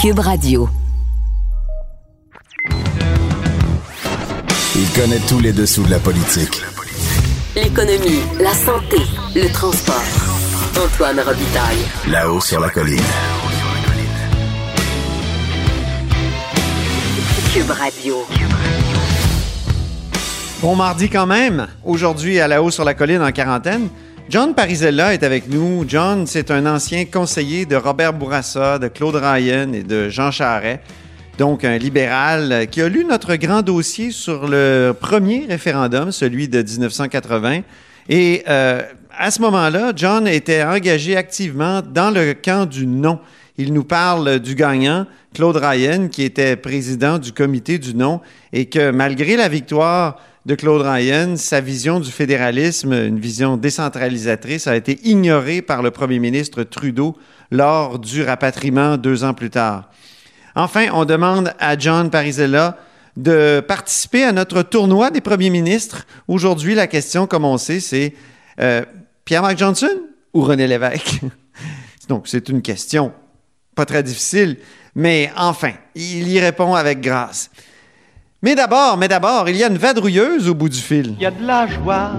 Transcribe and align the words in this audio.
Cube 0.00 0.20
Radio. 0.20 0.66
Il 4.74 4.90
connaît 4.98 5.18
tous 5.28 5.40
les 5.40 5.52
dessous 5.52 5.82
de 5.82 5.90
la 5.90 5.98
politique. 5.98 6.62
L'économie, 7.54 8.22
la 8.40 8.54
santé, 8.54 8.96
le 9.34 9.52
transport. 9.52 10.02
Antoine 10.82 11.20
Robitaille. 11.20 11.84
Là-haut 12.08 12.40
sur 12.40 12.60
la 12.60 12.70
colline. 12.70 13.02
Cube 17.52 17.70
Radio. 17.70 18.24
Bon 20.62 20.76
mardi 20.76 21.10
quand 21.10 21.26
même. 21.26 21.66
Aujourd'hui, 21.84 22.40
à 22.40 22.48
la 22.48 22.62
haut 22.62 22.70
sur 22.70 22.86
la 22.86 22.94
colline 22.94 23.20
en 23.20 23.32
quarantaine. 23.32 23.90
John 24.30 24.54
Parisella 24.54 25.12
est 25.12 25.24
avec 25.24 25.48
nous. 25.48 25.84
John, 25.88 26.24
c'est 26.24 26.52
un 26.52 26.64
ancien 26.64 27.04
conseiller 27.04 27.66
de 27.66 27.74
Robert 27.74 28.12
Bourassa, 28.12 28.78
de 28.78 28.86
Claude 28.86 29.16
Ryan 29.16 29.72
et 29.72 29.82
de 29.82 30.08
Jean 30.08 30.30
Charest. 30.30 30.78
Donc, 31.36 31.64
un 31.64 31.76
libéral 31.76 32.68
qui 32.70 32.80
a 32.80 32.88
lu 32.88 33.04
notre 33.04 33.34
grand 33.34 33.62
dossier 33.62 34.12
sur 34.12 34.46
le 34.46 34.92
premier 34.92 35.46
référendum, 35.46 36.12
celui 36.12 36.46
de 36.46 36.62
1980. 36.62 37.62
Et 38.08 38.44
euh, 38.48 38.82
à 39.18 39.32
ce 39.32 39.42
moment-là, 39.42 39.90
John 39.96 40.28
était 40.28 40.62
engagé 40.62 41.16
activement 41.16 41.82
dans 41.82 42.12
le 42.12 42.34
camp 42.34 42.66
du 42.66 42.86
non. 42.86 43.18
Il 43.58 43.72
nous 43.72 43.82
parle 43.82 44.38
du 44.38 44.54
gagnant, 44.54 45.06
Claude 45.34 45.56
Ryan, 45.56 46.06
qui 46.06 46.22
était 46.22 46.54
président 46.54 47.18
du 47.18 47.32
comité 47.32 47.80
du 47.80 47.96
non, 47.96 48.20
et 48.52 48.66
que 48.66 48.92
malgré 48.92 49.36
la 49.36 49.48
victoire 49.48 50.20
de 50.46 50.54
Claude 50.54 50.82
Ryan, 50.82 51.36
sa 51.36 51.60
vision 51.60 52.00
du 52.00 52.10
fédéralisme, 52.10 52.92
une 52.92 53.18
vision 53.18 53.56
décentralisatrice, 53.56 54.66
a 54.66 54.76
été 54.76 54.98
ignorée 55.04 55.60
par 55.60 55.82
le 55.82 55.90
premier 55.90 56.18
ministre 56.18 56.62
Trudeau 56.62 57.16
lors 57.50 57.98
du 57.98 58.22
rapatriement 58.22 58.96
deux 58.96 59.22
ans 59.22 59.34
plus 59.34 59.50
tard. 59.50 59.90
Enfin, 60.54 60.86
on 60.92 61.04
demande 61.04 61.52
à 61.58 61.78
John 61.78 62.10
Parisella 62.10 62.78
de 63.16 63.60
participer 63.60 64.24
à 64.24 64.32
notre 64.32 64.62
tournoi 64.62 65.10
des 65.10 65.20
premiers 65.20 65.50
ministres. 65.50 66.06
Aujourd'hui, 66.26 66.74
la 66.74 66.86
question, 66.86 67.26
comme 67.26 67.44
on 67.44 67.58
sait, 67.58 67.80
c'est 67.80 68.14
euh, 68.60 68.82
Pierre-Marc 69.24 69.58
Johnson 69.58 70.00
ou 70.32 70.42
René 70.42 70.66
Lévesque? 70.66 71.20
Donc, 72.08 72.28
c'est 72.28 72.48
une 72.48 72.62
question 72.62 73.12
pas 73.74 73.84
très 73.84 74.02
difficile, 74.02 74.56
mais 74.94 75.30
enfin, 75.36 75.72
il 75.94 76.28
y 76.28 76.40
répond 76.40 76.74
avec 76.74 77.00
grâce. 77.00 77.50
Mais 78.42 78.54
d'abord, 78.54 78.96
mais 78.96 79.06
d'abord, 79.06 79.50
il 79.50 79.56
y 79.56 79.64
a 79.64 79.68
une 79.68 79.76
vadrouilleuse 79.76 80.48
au 80.48 80.54
bout 80.54 80.70
du 80.70 80.80
fil. 80.80 81.12
Il 81.18 81.20
y 81.20 81.26
a 81.26 81.30
de 81.30 81.46
la 81.46 81.66
joie. 81.66 82.12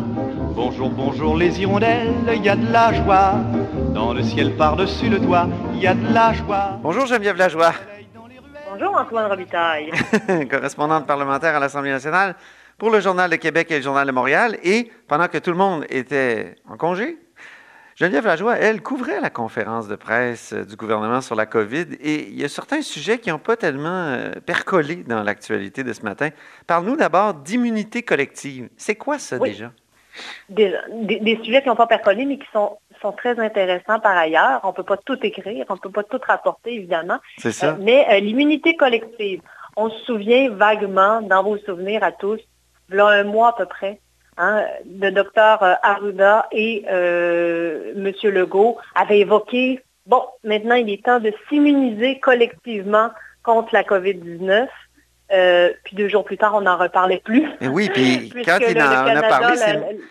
Bonjour, 0.53 0.88
bonjour 0.88 1.36
les 1.36 1.59
hirondelles, 1.59 2.13
il 2.36 2.45
y 2.45 2.50
a 2.50 2.55
de 2.55 2.72
la 2.72 2.94
joie. 2.94 3.39
Dans 3.91 4.13
le 4.13 4.22
ciel 4.22 4.55
par-dessus 4.55 5.09
le 5.09 5.19
toit, 5.19 5.47
il 5.73 5.80
y 5.80 5.88
a 5.88 5.95
de 5.95 6.13
la 6.13 6.31
joie. 6.33 6.78
Bonjour 6.83 7.08
Geneviève 7.08 7.38
Lajoie, 7.38 7.73
Bonjour 8.72 8.95
Antoine 8.95 9.31
Robitaille. 9.31 9.89
correspondante 10.52 11.08
parlementaire 11.08 11.55
à 11.55 11.59
l'Assemblée 11.59 11.89
nationale 11.89 12.35
pour 12.78 12.91
le 12.91 13.00
Journal 13.00 13.28
de 13.31 13.38
Québec 13.38 13.72
et 13.72 13.78
le 13.78 13.81
Journal 13.81 14.06
de 14.06 14.11
Montréal. 14.11 14.59
Et 14.63 14.91
pendant 15.08 15.28
que 15.28 15.39
tout 15.39 15.50
le 15.50 15.58
monde 15.58 15.85
était 15.89 16.56
en 16.69 16.78
congé, 16.78 17.17
Geneviève 18.02 18.25
Lajoie, 18.25 18.57
elle, 18.57 18.81
couvrait 18.81 19.21
la 19.21 19.30
conférence 19.30 19.88
de 19.88 19.95
presse 19.95 20.53
euh, 20.53 20.66
du 20.66 20.75
gouvernement 20.75 21.21
sur 21.21 21.35
la 21.35 21.45
COVID 21.45 21.85
et 22.02 22.30
il 22.30 22.41
y 22.41 22.44
a 22.44 22.49
certains 22.49 22.81
sujets 22.81 23.19
qui 23.19 23.30
n'ont 23.30 23.38
pas 23.38 23.55
tellement 23.55 23.89
euh, 24.07 24.31
percolé 24.44 24.95
dans 24.95 25.21
l'actualité 25.21 25.83
de 25.83 25.94
ce 25.94 26.02
matin. 26.02 26.29
Parle-nous 26.66 26.95
d'abord 26.95 27.35
d'immunité 27.35 28.02
collective. 28.02 28.69
C'est 28.75 28.95
quoi 28.95 29.19
ça 29.19 29.38
Oui. 29.38 29.52
déjà? 29.52 29.72
Des, 30.49 30.73
des- 30.94 31.19
des 31.19 31.39
sujets 31.44 31.61
qui 31.61 31.67
n'ont 31.67 31.75
pas 31.75 31.85
percolé, 31.85 32.25
mais 32.25 32.39
qui 32.39 32.47
sont, 32.52 32.79
sont 33.03 33.11
très 33.11 33.39
intéressants 33.39 33.99
par 33.99 34.17
ailleurs. 34.17 34.61
On 34.63 34.69
ne 34.69 34.73
peut 34.73 34.83
pas 34.83 34.97
tout 34.97 35.19
écrire, 35.22 35.63
on 35.69 35.75
ne 35.75 35.79
peut 35.79 35.91
pas 35.91 36.03
tout 36.03 36.19
rapporter, 36.27 36.73
évidemment. 36.73 37.19
C'est 37.38 37.52
ça? 37.52 37.73
Euh, 37.73 37.75
mais 37.79 38.07
euh, 38.09 38.19
l'immunité 38.19 38.75
collective, 38.75 39.41
on 39.77 39.91
se 39.91 39.99
souvient 40.05 40.49
vaguement, 40.49 41.22
dans 41.22 41.44
vos 41.44 41.59
souvenirs 41.59 42.03
à 42.03 42.11
tous, 42.11 42.39
il 42.89 42.95
y 42.95 42.99
a 42.99 43.05
un 43.05 43.25
mois 43.25 43.50
à 43.50 43.53
peu 43.53 43.67
près, 43.67 44.01
hein, 44.41 44.66
le 45.00 45.12
docteur 45.12 45.63
euh, 45.63 45.74
Arruda 45.84 46.47
et 46.52 46.84
euh, 46.90 47.94
M. 47.96 48.12
Legault 48.31 48.78
avaient 48.96 49.19
évoqué, 49.19 49.81
bon, 50.06 50.24
maintenant 50.44 50.75
il 50.75 50.90
est 50.90 51.06
temps 51.06 51.19
de 51.19 51.31
s'immuniser 51.47 52.19
collectivement 52.19 53.09
contre 53.44 53.69
la 53.74 53.84
COVID-19. 53.84 54.68
Euh, 55.34 55.72
puis 55.86 55.96
deux 55.96 56.09
jours 56.09 56.25
plus 56.25 56.38
tard, 56.38 56.53
on 56.56 56.62
n'en 56.62 56.78
reparlait 56.78 57.22
plus. 57.24 57.47
Et 57.62 57.68
oui, 57.68 57.90
puis 57.94 58.31
quand 58.46 58.58
il 58.59 58.78
en 58.81 59.16
a 59.16 59.22
parlé, 59.22 59.56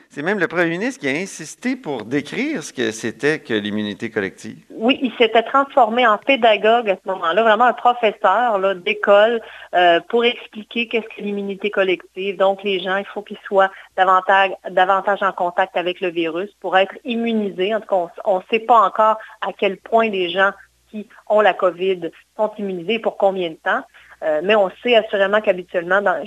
c'est 0.08 0.22
même 0.22 0.38
le 0.38 0.48
premier 0.48 0.70
ministre 0.70 1.00
qui 1.00 1.08
a 1.08 1.12
insisté 1.12 1.76
pour 1.76 2.04
décrire 2.04 2.62
ce 2.62 2.72
que 2.72 2.90
c'était 2.90 3.38
que 3.38 3.52
l'immunité 3.52 4.10
collective. 4.10 4.58
Oui, 4.70 4.98
il 5.02 5.12
s'était 5.18 5.42
transformé 5.42 6.06
en 6.06 6.16
pédagogue 6.16 6.88
à 6.88 6.96
ce 6.96 7.10
moment-là, 7.10 7.42
vraiment 7.42 7.66
un 7.66 7.74
professeur 7.74 8.58
d'école 8.76 9.42
euh, 9.74 10.00
pour 10.08 10.24
expliquer 10.24 10.88
qu'est-ce 10.88 11.06
que 11.14 11.20
l'immunité 11.20 11.70
collective. 11.70 12.38
Donc, 12.38 12.62
les 12.62 12.80
gens, 12.80 12.96
il 12.96 13.06
faut 13.06 13.22
qu'ils 13.22 13.38
soient 13.46 13.70
davantage, 13.96 14.52
davantage 14.70 15.22
en 15.22 15.32
contact 15.32 15.76
avec 15.76 16.00
le 16.00 16.08
virus 16.08 16.50
pour 16.60 16.78
être 16.78 16.94
immunisés. 17.04 17.74
En 17.74 17.80
tout 17.80 17.88
cas, 17.88 18.12
on 18.24 18.38
ne 18.38 18.42
sait 18.50 18.60
pas 18.60 18.80
encore 18.80 19.18
à 19.42 19.52
quel 19.52 19.76
point 19.76 20.08
les 20.08 20.30
gens 20.30 20.52
qui 20.90 21.06
ont 21.28 21.40
la 21.40 21.52
COVID 21.52 22.10
sont 22.36 22.50
immunisés 22.58 22.94
et 22.94 22.98
pour 22.98 23.16
combien 23.16 23.50
de 23.50 23.58
temps. 23.62 23.82
Euh, 24.22 24.40
mais 24.44 24.54
on 24.54 24.70
sait 24.82 24.94
assurément 24.96 25.40
qu'habituellement, 25.40 26.02
dans 26.02 26.22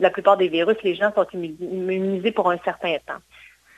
la 0.00 0.10
plupart 0.10 0.36
des 0.36 0.48
virus, 0.48 0.76
les 0.82 0.94
gens 0.96 1.12
sont 1.14 1.24
immu- 1.34 1.54
immunisés 1.60 2.32
pour 2.32 2.50
un 2.50 2.58
certain 2.64 2.96
temps. 3.06 3.20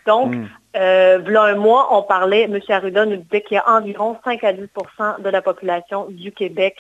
Donc, 0.07 0.35
Mm. 0.35 0.47
euh, 0.77 1.19
v'là 1.19 1.43
un 1.43 1.55
mois, 1.57 1.89
on 1.95 2.03
parlait, 2.03 2.43
M. 2.45 2.59
Arruda 2.71 3.05
nous 3.05 3.17
disait 3.17 3.43
qu'il 3.43 3.57
y 3.57 3.59
a 3.59 3.69
environ 3.71 4.17
5 4.25 4.43
à 4.43 4.53
10% 4.55 5.19
de 5.19 5.29
la 5.29 5.43
population 5.43 6.07
du 6.09 6.33
Québec 6.33 6.77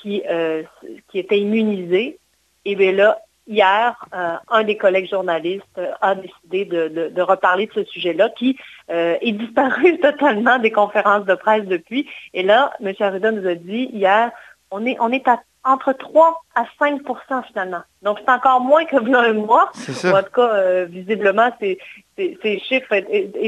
qui, 0.00 0.22
euh, 0.30 0.62
qui 1.10 1.18
était 1.18 1.38
immunisée. 1.40 2.18
Et 2.64 2.76
bien 2.76 2.92
là, 2.92 3.18
hier, 3.48 3.96
euh, 4.14 4.36
un 4.48 4.62
des 4.62 4.76
collègues 4.76 5.08
journalistes 5.10 5.80
a 6.00 6.14
décidé 6.14 6.66
de, 6.66 6.86
de- 6.86 7.08
de 7.08 7.22
reparler 7.22 7.66
de 7.66 7.72
ce 7.72 7.84
sujet-là 7.84 8.28
qui 8.38 8.56
euh, 8.90 9.16
est 9.20 9.32
disparu 9.32 9.98
totalement 10.00 10.58
des 10.60 10.70
conférences 10.70 11.24
de 11.24 11.34
presse 11.34 11.64
depuis. 11.64 12.08
Et 12.32 12.44
là, 12.44 12.72
M. 12.80 12.92
Arruda 13.00 13.32
nous 13.32 13.48
a 13.48 13.54
dit 13.56 13.90
hier, 13.92 14.30
on 14.70 14.86
est, 14.86 14.96
on 15.00 15.10
est 15.10 15.26
à 15.26 15.40
entre 15.64 15.92
3 15.92 16.40
à 16.54 16.64
5% 16.80 17.42
finalement. 17.48 17.82
Donc, 18.02 18.18
c'est 18.24 18.30
encore 18.30 18.60
moins 18.60 18.84
que 18.84 18.96
un 18.96 19.32
mois. 19.34 19.70
En 20.14 20.22
tout 20.22 20.30
cas, 20.32 20.54
euh, 20.54 20.86
visiblement, 20.88 21.50
ces, 21.60 21.78
ces- 22.16 22.38
ces 22.42 22.58
chiffres 22.60 22.94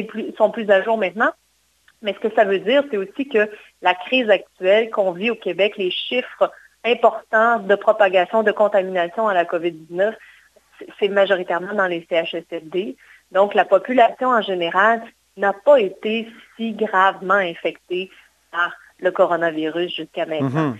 plus- 0.08 0.34
sont 0.36 0.50
plus 0.50 0.68
à 0.70 0.82
jour 0.82 0.98
maintenant. 0.98 1.30
Mais 2.02 2.14
ce 2.14 2.18
que 2.28 2.34
ça 2.34 2.44
veut 2.44 2.58
dire, 2.60 2.82
c'est 2.90 2.96
aussi 2.96 3.28
que 3.28 3.48
la 3.82 3.94
crise 3.94 4.28
actuelle 4.30 4.90
qu'on 4.90 5.12
vit 5.12 5.30
au 5.30 5.34
Québec, 5.34 5.74
les 5.76 5.90
chiffres 5.90 6.50
importants 6.84 7.58
de 7.58 7.74
propagation, 7.74 8.42
de 8.42 8.52
contamination 8.52 9.28
à 9.28 9.34
la 9.34 9.44
COVID-19, 9.44 10.14
c'est- 10.98 11.08
majoritairement 11.08 11.74
dans 11.74 11.86
les 11.86 12.06
CHSLD. 12.08 12.96
Donc, 13.32 13.54
la 13.54 13.64
population 13.64 14.28
en 14.30 14.40
général 14.42 15.02
n'a 15.36 15.52
pas 15.52 15.78
été 15.80 16.26
si 16.56 16.72
gravement 16.72 17.34
infectée 17.34 18.10
par 18.50 18.72
le 18.98 19.10
coronavirus 19.10 19.94
jusqu'à 19.94 20.26
maintenant. 20.26 20.68
Mhm. 20.70 20.78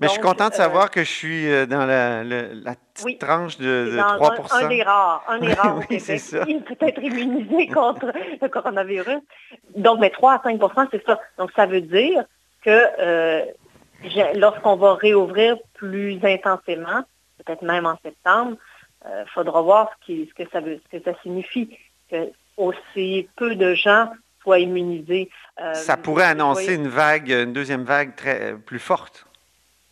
Mais 0.00 0.06
je 0.08 0.12
suis 0.12 0.20
content 0.22 0.48
de 0.48 0.54
euh, 0.54 0.56
savoir 0.56 0.90
que 0.90 1.00
je 1.04 1.10
suis 1.10 1.50
euh, 1.52 1.66
dans 1.66 1.84
la, 1.84 2.22
petite 2.94 3.04
Oui. 3.04 3.18
tranche 3.18 3.58
de, 3.58 3.90
de 3.92 3.96
dans 3.96 4.16
3 4.16 4.34
un, 4.60 4.64
un 4.64 4.68
des 4.68 4.82
rares, 4.82 5.24
un 5.28 5.38
des 5.38 5.52
rares 5.54 5.76
au 5.76 5.80
Oui, 5.90 6.00
c'est 6.00 6.16
Québec 6.18 6.46
qui 6.46 6.74
peut 6.74 6.86
être 6.86 7.02
immunisé 7.02 7.66
contre 7.68 8.12
le 8.40 8.48
coronavirus. 8.48 9.18
Donc, 9.76 10.00
mais 10.00 10.10
3 10.10 10.32
à 10.34 10.38
5% 10.48 10.88
c'est 10.90 11.04
ça. 11.04 11.20
Donc, 11.38 11.50
ça 11.54 11.66
veut 11.66 11.82
dire 11.82 12.24
que 12.64 12.70
euh, 13.00 13.44
lorsqu'on 14.34 14.76
va 14.76 14.94
réouvrir 14.94 15.56
plus 15.74 16.18
intensément, 16.24 17.04
peut-être 17.44 17.62
même 17.62 17.86
en 17.86 17.98
septembre, 18.02 18.56
il 19.04 19.24
faudra 19.34 19.60
voir 19.62 19.90
ce, 20.00 20.06
qui- 20.06 20.28
ce 20.28 20.42
que 20.42 20.48
ça 20.50 20.60
veut, 20.60 20.80
ce 20.90 20.96
que 20.98 21.04
ça 21.04 21.16
signifie 21.22 21.76
que 22.10 22.30
aussi 22.56 23.28
peu 23.36 23.56
de 23.56 23.74
gens 23.74 24.10
soient 24.42 24.58
immunisés. 24.60 25.28
Ça 25.74 25.96
pourrait 25.96 26.24
annoncer 26.26 26.74
une 26.76 26.88
vague, 26.88 27.28
une 27.30 27.52
deuxième 27.52 27.82
vague 27.84 28.14
très 28.16 28.54
plus 28.54 28.78
forte. 28.78 29.26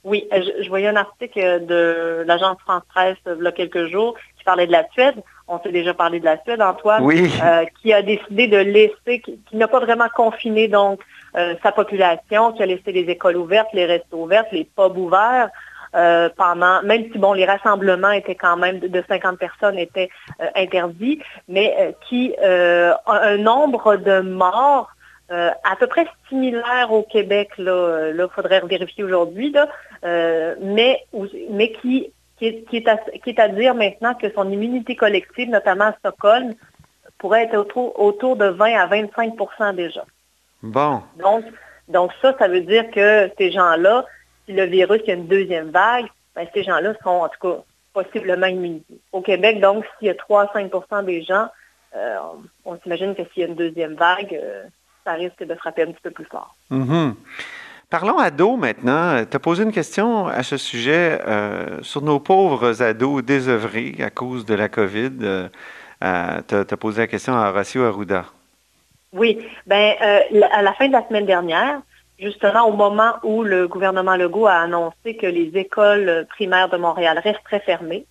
Oui, 0.04 0.26
euh, 0.32 0.40
je, 0.42 0.62
je 0.64 0.68
voyais 0.68 0.88
un 0.88 0.96
article 0.96 1.66
de 1.66 2.24
l'agence 2.26 2.56
France 2.60 2.82
Presse 2.88 3.16
euh, 3.26 3.36
il 3.38 3.44
y 3.44 3.48
a 3.48 3.52
quelques 3.52 3.86
jours 3.86 4.14
qui 4.38 4.44
parlait 4.44 4.66
de 4.66 4.72
la 4.72 4.88
Suède. 4.92 5.16
On 5.46 5.60
s'est 5.60 5.72
déjà 5.72 5.94
parlé 5.94 6.20
de 6.20 6.24
la 6.24 6.40
Suède, 6.42 6.62
Antoine, 6.62 7.02
Oui. 7.04 7.30
euh, 7.42 7.64
qui 7.82 7.92
a 7.92 8.02
décidé 8.02 8.46
de 8.46 8.56
laisser, 8.56 9.20
qui, 9.20 9.38
qui 9.48 9.56
n'a 9.56 9.68
pas 9.68 9.80
vraiment 9.80 10.08
confiné 10.14 10.68
donc 10.68 11.00
euh, 11.36 11.54
sa 11.62 11.72
population, 11.72 12.52
qui 12.52 12.62
a 12.62 12.66
laissé 12.66 12.92
les 12.92 13.02
écoles 13.10 13.36
ouvertes, 13.36 13.68
les 13.74 13.84
restos 13.84 14.22
ouverts, 14.22 14.44
les 14.52 14.64
pubs 14.64 14.96
ouverts. 14.96 15.50
euh, 15.94 16.28
pendant, 16.36 16.82
même 16.84 17.10
si 17.10 17.18
bon, 17.18 17.32
les 17.32 17.44
rassemblements 17.44 18.12
étaient 18.12 18.36
quand 18.36 18.56
même 18.56 18.78
de, 18.78 18.86
de 18.86 19.02
50 19.08 19.38
personnes 19.38 19.76
étaient 19.76 20.08
euh, 20.40 20.46
interdits, 20.54 21.20
mais 21.48 21.74
euh, 21.80 21.92
qui 22.08 22.32
euh, 22.42 22.92
a 23.06 23.18
un 23.32 23.36
nombre 23.38 23.96
de 23.96 24.20
morts 24.20 24.88
euh, 25.30 25.50
à 25.64 25.76
peu 25.76 25.86
près 25.86 26.06
similaire 26.28 26.88
au 26.90 27.02
Québec, 27.02 27.50
là, 27.58 28.10
il 28.10 28.28
faudrait 28.34 28.60
vérifier 28.60 29.04
aujourd'hui, 29.04 29.50
là, 29.50 29.68
euh, 30.04 30.56
mais, 30.60 31.04
qui, 31.80 32.12
qui, 32.36 32.46
est, 32.46 32.68
qui, 32.68 32.76
est 32.78 32.88
à, 32.88 32.96
qui 32.96 33.30
est 33.30 33.38
à 33.38 33.48
dire 33.48 33.74
maintenant 33.74 34.14
que 34.14 34.32
son 34.32 34.50
immunité 34.50 34.96
collective, 34.96 35.48
notamment 35.48 35.86
à 35.86 35.92
Stockholm, 35.98 36.54
pourrait 37.18 37.44
être 37.44 37.56
autour, 37.56 38.00
autour 38.00 38.36
de 38.36 38.46
20 38.46 38.74
à 38.74 38.86
25% 38.88 39.74
déjà. 39.74 40.04
Bon. 40.62 41.02
Donc, 41.16 41.44
donc 41.88 42.12
ça, 42.22 42.34
ça 42.38 42.48
veut 42.48 42.62
dire 42.62 42.90
que 42.90 43.30
ces 43.38 43.52
gens-là, 43.52 44.06
si 44.46 44.52
le 44.52 44.64
virus, 44.64 45.00
il 45.04 45.08
y 45.08 45.12
a 45.12 45.14
une 45.14 45.26
deuxième 45.26 45.70
vague, 45.70 46.06
ben, 46.34 46.46
ces 46.54 46.62
gens-là 46.62 46.94
seront 46.94 47.24
en 47.24 47.28
tout 47.28 47.48
cas 47.48 47.62
possiblement 47.92 48.46
immunisés. 48.46 49.00
Au 49.12 49.20
Québec, 49.20 49.60
donc, 49.60 49.84
s'il 49.98 50.08
y 50.08 50.10
a 50.10 50.14
3 50.14 50.42
à 50.42 50.58
5% 50.58 51.04
des 51.04 51.22
gens, 51.22 51.48
euh, 51.96 52.16
on, 52.64 52.78
s'imagine 52.78 53.14
que 53.14 53.22
s'il 53.32 53.42
y 53.42 53.44
a 53.44 53.48
une 53.48 53.56
deuxième 53.56 53.94
vague, 53.94 54.32
euh, 54.32 54.64
ça 55.04 55.12
risque 55.12 55.42
de 55.44 55.54
frapper 55.54 55.82
un 55.82 55.92
petit 55.92 56.02
peu 56.02 56.10
plus 56.10 56.24
fort. 56.24 56.54
Mm-hmm. 56.70 57.14
Parlons 57.88 58.18
ados 58.18 58.58
maintenant. 58.58 59.24
Tu 59.28 59.36
as 59.36 59.40
posé 59.40 59.64
une 59.64 59.72
question 59.72 60.28
à 60.28 60.42
ce 60.42 60.56
sujet 60.56 61.20
sur 61.82 62.02
nos 62.02 62.20
pauvres 62.20 62.82
ados 62.82 63.24
désœuvrés 63.24 63.96
à 63.98 64.10
cause 64.10 64.44
de 64.44 64.54
la 64.54 64.68
COVID. 64.68 65.10
tu 65.18 66.06
as, 66.06 66.76
posé 66.78 67.00
la 67.00 67.06
question 67.08 67.34
à 67.34 67.48
Horacio 67.48 67.82
Arruda. 67.82 68.26
Oui. 69.12 69.44
Ben, 69.66 69.94
à 70.52 70.62
la 70.62 70.72
fin 70.74 70.86
de 70.86 70.92
la 70.92 71.04
semaine 71.08 71.26
dernière, 71.26 71.80
justement 72.20 72.68
au 72.68 72.72
moment 72.72 73.14
où 73.22 73.42
le 73.42 73.66
gouvernement 73.66 74.16
Legault 74.16 74.46
a 74.46 74.60
annoncé 74.60 75.16
que 75.16 75.26
les 75.26 75.50
écoles 75.54 76.26
primaires 76.30 76.68
de 76.68 76.76
Montréal 76.76 77.18
resteraient 77.18 77.60
fermées. 77.60 78.06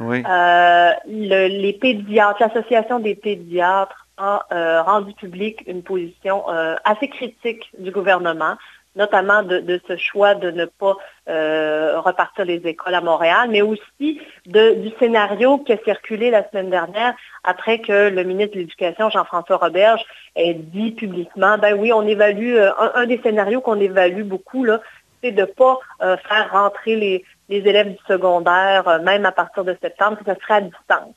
Euh, 0.00 0.90
les 1.06 1.78
pédiatres, 1.80 2.40
l'Association 2.40 2.98
des 2.98 3.14
pédiatres 3.14 4.03
a 4.16 4.46
euh, 4.52 4.82
rendu 4.82 5.12
public 5.14 5.62
une 5.66 5.82
position 5.82 6.48
euh, 6.48 6.76
assez 6.84 7.08
critique 7.08 7.70
du 7.78 7.90
gouvernement 7.90 8.56
notamment 8.96 9.42
de, 9.42 9.80
ce 9.88 9.96
choix 9.96 10.36
de 10.36 10.52
ne 10.52 10.66
pas 10.66 10.96
euh, 11.28 11.98
repartir 11.98 12.44
les 12.44 12.58
écoles 12.64 12.94
à 12.94 13.00
Montréal, 13.00 13.48
mais 13.50 13.60
aussi 13.60 14.20
du 14.46 14.90
scénario 15.00 15.58
qui 15.58 15.72
a 15.72 15.78
circulé 15.78 16.30
la 16.30 16.48
semaine 16.48 16.70
dernière 16.70 17.16
après 17.42 17.80
que 17.80 18.08
le 18.08 18.22
ministre 18.22 18.54
de 18.54 18.60
l'Éducation, 18.60 19.10
Jean-François 19.10 19.56
Roberge, 19.56 20.00
ait 20.36 20.54
dit 20.54 20.92
publiquement, 20.92 21.58
ben 21.58 21.76
oui, 21.76 21.92
on 21.92 22.06
évalue, 22.06 22.56
un, 22.94 23.06
des 23.06 23.20
scénarios 23.20 23.60
qu'on 23.60 23.80
évalue 23.80 24.22
beaucoup, 24.22 24.62
là, 24.62 24.80
c'est 25.24 25.32
de 25.32 25.40
ne 25.40 25.46
pas 25.46 25.80
faire 25.98 26.52
rentrer 26.52 26.94
les, 26.94 27.24
les, 27.48 27.68
élèves 27.68 27.90
du 27.90 27.98
secondaire, 28.06 29.00
même 29.02 29.26
à 29.26 29.32
partir 29.32 29.64
de 29.64 29.76
septembre, 29.82 30.18
que 30.18 30.32
ce 30.32 30.40
serait 30.40 30.54
à 30.54 30.60
distance. 30.60 31.16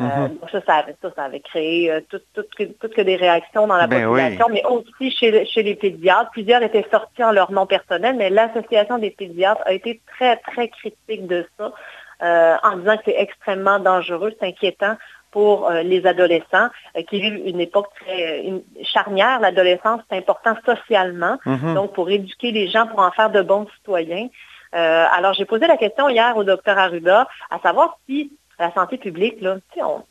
Euh, 0.00 0.04
mm-hmm. 0.04 0.50
ça, 0.50 0.60
ça, 1.14 1.22
avait, 1.24 1.38
créé 1.38 1.92
euh, 1.92 2.00
toutes 2.08 2.94
que 2.94 3.00
des 3.00 3.14
réactions 3.14 3.68
dans 3.68 3.76
la 3.76 3.86
ben 3.86 4.04
population, 4.04 4.46
mais 4.50 4.64
aussi 4.64 5.12
chez, 5.12 5.46
chez 5.46 5.62
les 5.62 5.76
pédiatres. 5.76 6.32
Plusieurs 6.32 6.62
étaient 6.62 6.86
sortis 6.90 7.22
en 7.22 7.30
leur 7.30 7.52
nom 7.52 7.64
personnel, 7.64 8.16
mais 8.16 8.28
l'Association 8.28 8.98
des 8.98 9.12
pédiatres 9.12 9.62
a 9.64 9.72
été 9.72 10.00
très, 10.08 10.36
très 10.38 10.68
critique 10.68 11.28
de 11.28 11.46
ça, 11.56 11.72
euh, 12.22 12.56
en 12.64 12.78
disant 12.78 12.96
que 12.96 13.02
c'est 13.04 13.20
extrêmement 13.20 13.78
dangereux, 13.78 14.34
c'est 14.40 14.48
inquiétant 14.48 14.96
pour 15.30 15.68
les 15.70 16.06
adolescents 16.06 16.68
qui 17.08 17.20
vivent 17.20 17.42
une 17.44 17.60
époque 17.60 17.88
très 18.00 18.52
charnière. 18.84 19.40
L'adolescence, 19.40 20.00
c'est 20.08 20.16
important 20.16 20.56
socialement, 20.64 21.38
mm-hmm. 21.44 21.74
donc 21.74 21.92
pour 21.92 22.08
éduquer 22.08 22.52
les 22.52 22.68
gens, 22.68 22.86
pour 22.86 23.00
en 23.00 23.10
faire 23.10 23.30
de 23.30 23.42
bons 23.42 23.66
citoyens. 23.76 24.28
alors, 24.72 25.34
j'ai 25.34 25.44
posé 25.44 25.66
la 25.66 25.76
question 25.76 26.08
hier 26.08 26.36
au 26.36 26.44
docteur 26.44 26.78
Arruda, 26.78 27.26
à 27.50 27.58
savoir 27.58 27.98
si 28.06 28.30
la 28.58 28.72
santé 28.72 28.98
publique, 28.98 29.40
là, 29.40 29.56
on 29.78 29.98
ne 29.98 30.02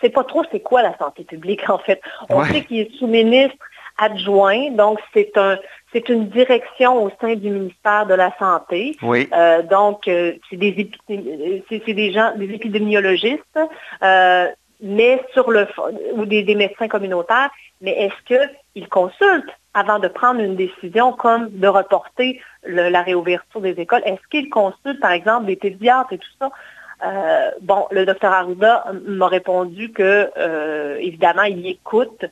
sait 0.00 0.10
pas 0.10 0.24
trop 0.24 0.44
c'est 0.50 0.60
quoi 0.60 0.82
la 0.82 0.96
santé 0.98 1.24
publique, 1.24 1.62
en 1.68 1.78
fait. 1.78 2.00
On 2.28 2.44
sait 2.44 2.64
qu'il 2.64 2.80
est 2.80 2.94
sous-ministre 2.98 3.56
adjoint, 3.98 4.70
donc 4.70 4.98
c'est 5.12 5.36
un 5.36 5.58
c'est 5.92 6.08
une 6.08 6.28
direction 6.28 7.04
au 7.04 7.10
sein 7.20 7.34
du 7.34 7.50
ministère 7.50 8.06
de 8.06 8.14
la 8.14 8.34
Santé. 8.38 8.96
Oui. 9.02 9.28
Euh, 9.32 9.62
donc, 9.62 10.08
euh, 10.08 10.32
c'est 10.48 10.56
des, 10.56 10.90
c'est, 11.06 11.92
des 11.92 12.12
gens, 12.12 12.32
des 12.36 12.46
épidémiologistes, 12.46 13.58
euh, 14.02 14.48
mais 14.80 15.22
sur 15.32 15.50
le 15.50 15.68
ou 16.14 16.24
des, 16.24 16.42
des, 16.42 16.54
médecins 16.54 16.88
communautaires, 16.88 17.50
mais 17.80 17.92
est-ce 17.92 18.48
qu'ils 18.74 18.88
consultent 18.88 19.52
avant 19.74 19.98
de 19.98 20.08
prendre 20.08 20.40
une 20.40 20.56
décision 20.56 21.12
comme 21.12 21.50
de 21.50 21.68
reporter 21.68 22.40
la 22.64 23.02
réouverture 23.02 23.60
des 23.60 23.78
écoles? 23.78 24.02
Est-ce 24.04 24.26
qu'ils 24.30 24.50
consultent, 24.50 25.00
par 25.00 25.12
exemple, 25.12 25.46
des 25.46 25.56
pédiatres 25.56 26.12
et 26.12 26.18
tout 26.18 26.30
ça? 26.40 26.50
Euh, 27.04 27.50
bon, 27.60 27.86
le 27.90 28.06
docteur 28.06 28.32
Arruda 28.32 28.84
m'a 29.06 29.26
répondu 29.26 29.92
que, 29.92 30.30
euh, 30.36 30.96
évidemment, 31.00 31.42
il 31.42 31.66
écoute, 31.66 32.24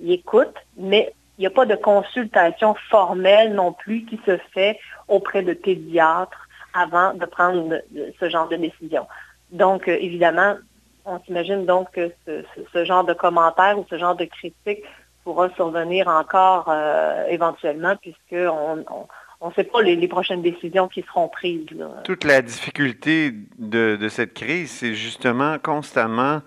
il 0.00 0.12
écoute, 0.12 0.54
mais 0.76 1.14
il 1.38 1.42
n'y 1.42 1.46
a 1.46 1.50
pas 1.50 1.64
de 1.64 1.76
consultation 1.76 2.74
formelle 2.90 3.54
non 3.54 3.72
plus 3.72 4.04
qui 4.04 4.20
se 4.26 4.36
fait 4.52 4.78
auprès 5.08 5.42
de 5.42 5.54
pédiatres 5.54 6.48
avant 6.74 7.14
de 7.14 7.24
prendre 7.24 7.80
ce 8.20 8.28
genre 8.28 8.48
de 8.48 8.56
décision. 8.56 9.06
Donc, 9.50 9.88
euh, 9.88 9.96
évidemment, 9.98 10.56
on 11.06 11.18
s'imagine 11.20 11.64
donc 11.64 11.90
que 11.92 12.12
ce, 12.26 12.84
genre 12.84 13.04
de 13.04 13.14
commentaires 13.14 13.78
ou 13.78 13.86
ce 13.88 13.98
genre 13.98 14.14
de 14.14 14.26
critique 14.26 14.84
pourra 15.24 15.48
survenir 15.50 16.06
encore 16.08 16.72
éventuellement, 17.28 17.96
puisqu'on 17.96 18.84
on, 18.88 19.06
on 19.42 19.48
ne 19.48 19.54
sait 19.54 19.64
pas 19.64 19.82
les, 19.82 20.08
prochaines 20.08 20.40
décisions 20.40 20.86
qui 20.86 21.02
seront 21.02 21.28
prises. 21.28 21.66
Toute 22.04 22.22
la 22.22 22.42
difficulté 22.42 23.34
de, 23.58 24.08
cette 24.08 24.34
crise, 24.34 24.70
c'est 24.70 24.94
justement 24.94 25.58
constamment 25.58 26.42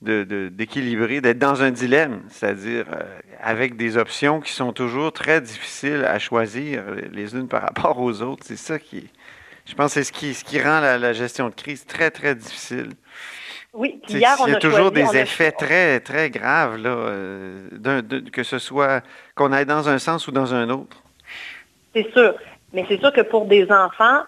d'équilibrer, 0.00 1.20
d'être 1.20 1.40
dans 1.40 1.64
un 1.64 1.72
dilemme, 1.72 2.22
c'est-à-dire 2.28 2.86
euh, 2.92 3.02
avec 3.42 3.76
des 3.76 3.96
options 3.96 4.40
qui 4.40 4.52
sont 4.52 4.72
toujours 4.72 5.12
très 5.12 5.40
difficiles 5.40 6.04
à 6.04 6.20
choisir 6.20 6.84
les 7.10 7.34
unes 7.34 7.48
par 7.48 7.62
rapport 7.62 7.98
aux 7.98 8.22
autres. 8.22 8.44
C'est 8.46 8.56
ça 8.56 8.78
qui, 8.78 9.08
je 9.66 9.74
pense, 9.74 9.94
c'est 9.94 10.04
ce 10.04 10.12
qui, 10.12 10.34
ce 10.34 10.44
qui 10.44 10.60
rend 10.60 10.78
la, 10.78 11.12
gestion 11.12 11.48
de 11.48 11.54
crise 11.54 11.84
très, 11.84 12.12
très 12.12 12.36
difficile. 12.36 12.90
Oui, 13.74 14.00
hier, 14.08 14.36
on 14.38 14.46
Il 14.46 14.52
y 14.52 14.54
a, 14.54 14.60
toujours 14.60 14.92
des 14.92 15.16
effets 15.16 15.50
très, 15.50 15.98
très 15.98 16.30
graves, 16.30 16.76
là, 16.76 16.90
euh, 16.90 18.02
que 18.32 18.44
ce 18.44 18.60
soit 18.60 19.02
qu'on 19.34 19.50
aille 19.50 19.66
dans 19.66 19.88
un 19.88 19.98
sens 19.98 20.28
ou 20.28 20.30
dans 20.30 20.54
un 20.54 20.70
autre. 20.70 21.02
C'est 21.94 22.10
sûr. 22.12 22.34
Mais 22.72 22.84
c'est 22.88 22.98
sûr 22.98 23.12
que 23.12 23.22
pour 23.22 23.46
des 23.46 23.70
enfants, 23.70 24.22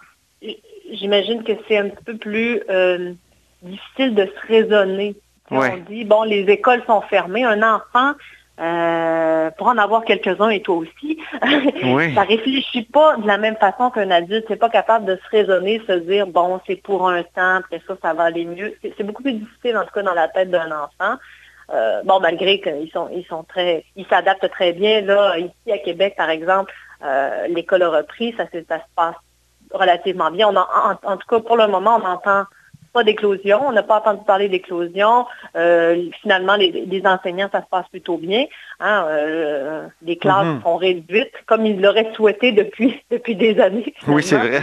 j'imagine 0.91 1.43
que 1.43 1.53
c'est 1.67 1.77
un 1.77 1.89
petit 1.89 2.03
peu 2.03 2.17
plus 2.17 2.61
euh, 2.69 3.13
difficile 3.61 4.15
de 4.15 4.25
se 4.25 4.47
raisonner. 4.47 5.15
On 5.49 5.77
dit, 5.89 6.05
bon, 6.05 6.23
les 6.23 6.43
écoles 6.49 6.81
sont 6.87 7.01
fermées. 7.01 7.43
Un 7.43 7.61
enfant, 7.61 8.13
euh, 8.59 9.49
pour 9.57 9.67
en 9.67 9.77
avoir 9.77 10.05
quelques-uns 10.05 10.49
et 10.49 10.61
toi 10.61 10.75
aussi, 10.75 11.17
oui. 11.83 12.13
ça 12.13 12.21
réfléchit 12.21 12.83
pas 12.83 13.17
de 13.17 13.25
la 13.25 13.37
même 13.37 13.57
façon 13.57 13.89
qu'un 13.89 14.11
adulte. 14.11 14.45
C'est 14.47 14.55
pas 14.55 14.69
capable 14.69 15.05
de 15.05 15.15
se 15.15 15.29
raisonner, 15.29 15.81
se 15.87 15.93
dire, 15.93 16.27
bon, 16.27 16.61
c'est 16.67 16.75
pour 16.75 17.09
un 17.09 17.23
temps, 17.23 17.55
après 17.55 17.81
ça, 17.87 17.95
ça 18.01 18.13
va 18.13 18.23
aller 18.23 18.45
mieux. 18.45 18.75
C'est 18.81 19.03
beaucoup 19.03 19.23
plus 19.23 19.33
difficile, 19.33 19.77
en 19.77 19.83
tout 19.83 19.93
cas, 19.93 20.03
dans 20.03 20.13
la 20.13 20.27
tête 20.27 20.51
d'un 20.51 20.71
enfant. 20.71 21.17
Euh, 21.73 22.01
bon, 22.03 22.19
malgré 22.19 22.59
qu'ils 22.59 22.89
sont, 22.91 23.09
ils 23.13 23.25
sont 23.25 23.43
très, 23.43 23.83
ils 23.95 24.05
s'adaptent 24.07 24.49
très 24.51 24.73
bien. 24.73 25.01
Là, 25.01 25.37
ici 25.37 25.71
à 25.71 25.77
Québec, 25.77 26.15
par 26.17 26.29
exemple, 26.29 26.71
euh, 27.03 27.47
l'école 27.47 27.83
a 27.83 27.89
repris, 27.89 28.33
ça, 28.37 28.45
ça, 28.51 28.77
se 28.77 28.83
passe 28.95 29.15
relativement 29.71 30.31
bien. 30.31 30.49
On 30.49 30.55
en, 30.55 31.17
tout 31.17 31.27
cas, 31.27 31.39
pour 31.39 31.57
le 31.57 31.67
moment, 31.67 31.95
on 31.95 32.07
n'entend 32.07 32.45
pas 32.93 33.03
d'éclosion. 33.03 33.61
On 33.67 33.71
n'a 33.71 33.83
pas 33.83 33.99
entendu 33.99 34.23
parler 34.25 34.49
d'éclosion. 34.49 35.25
Euh, 35.55 36.09
finalement, 36.21 36.55
les, 36.55 37.01
enseignants, 37.05 37.49
ça 37.51 37.61
se 37.61 37.67
passe 37.69 37.87
plutôt 37.89 38.17
bien. 38.17 38.45
Hein. 38.79 39.05
Euh, 39.07 39.87
les 40.01 40.17
classes 40.17 40.45
mhm. 40.45 40.61
sont 40.63 40.75
réduites 40.75 41.33
comme 41.45 41.65
ils 41.65 41.81
l'auraient 41.81 42.11
souhaité 42.13 42.51
depuis, 42.51 43.01
depuis 43.11 43.35
des 43.35 43.59
années. 43.59 43.93
Oui, 44.07 44.21
c'est 44.21 44.37
vrai. 44.37 44.61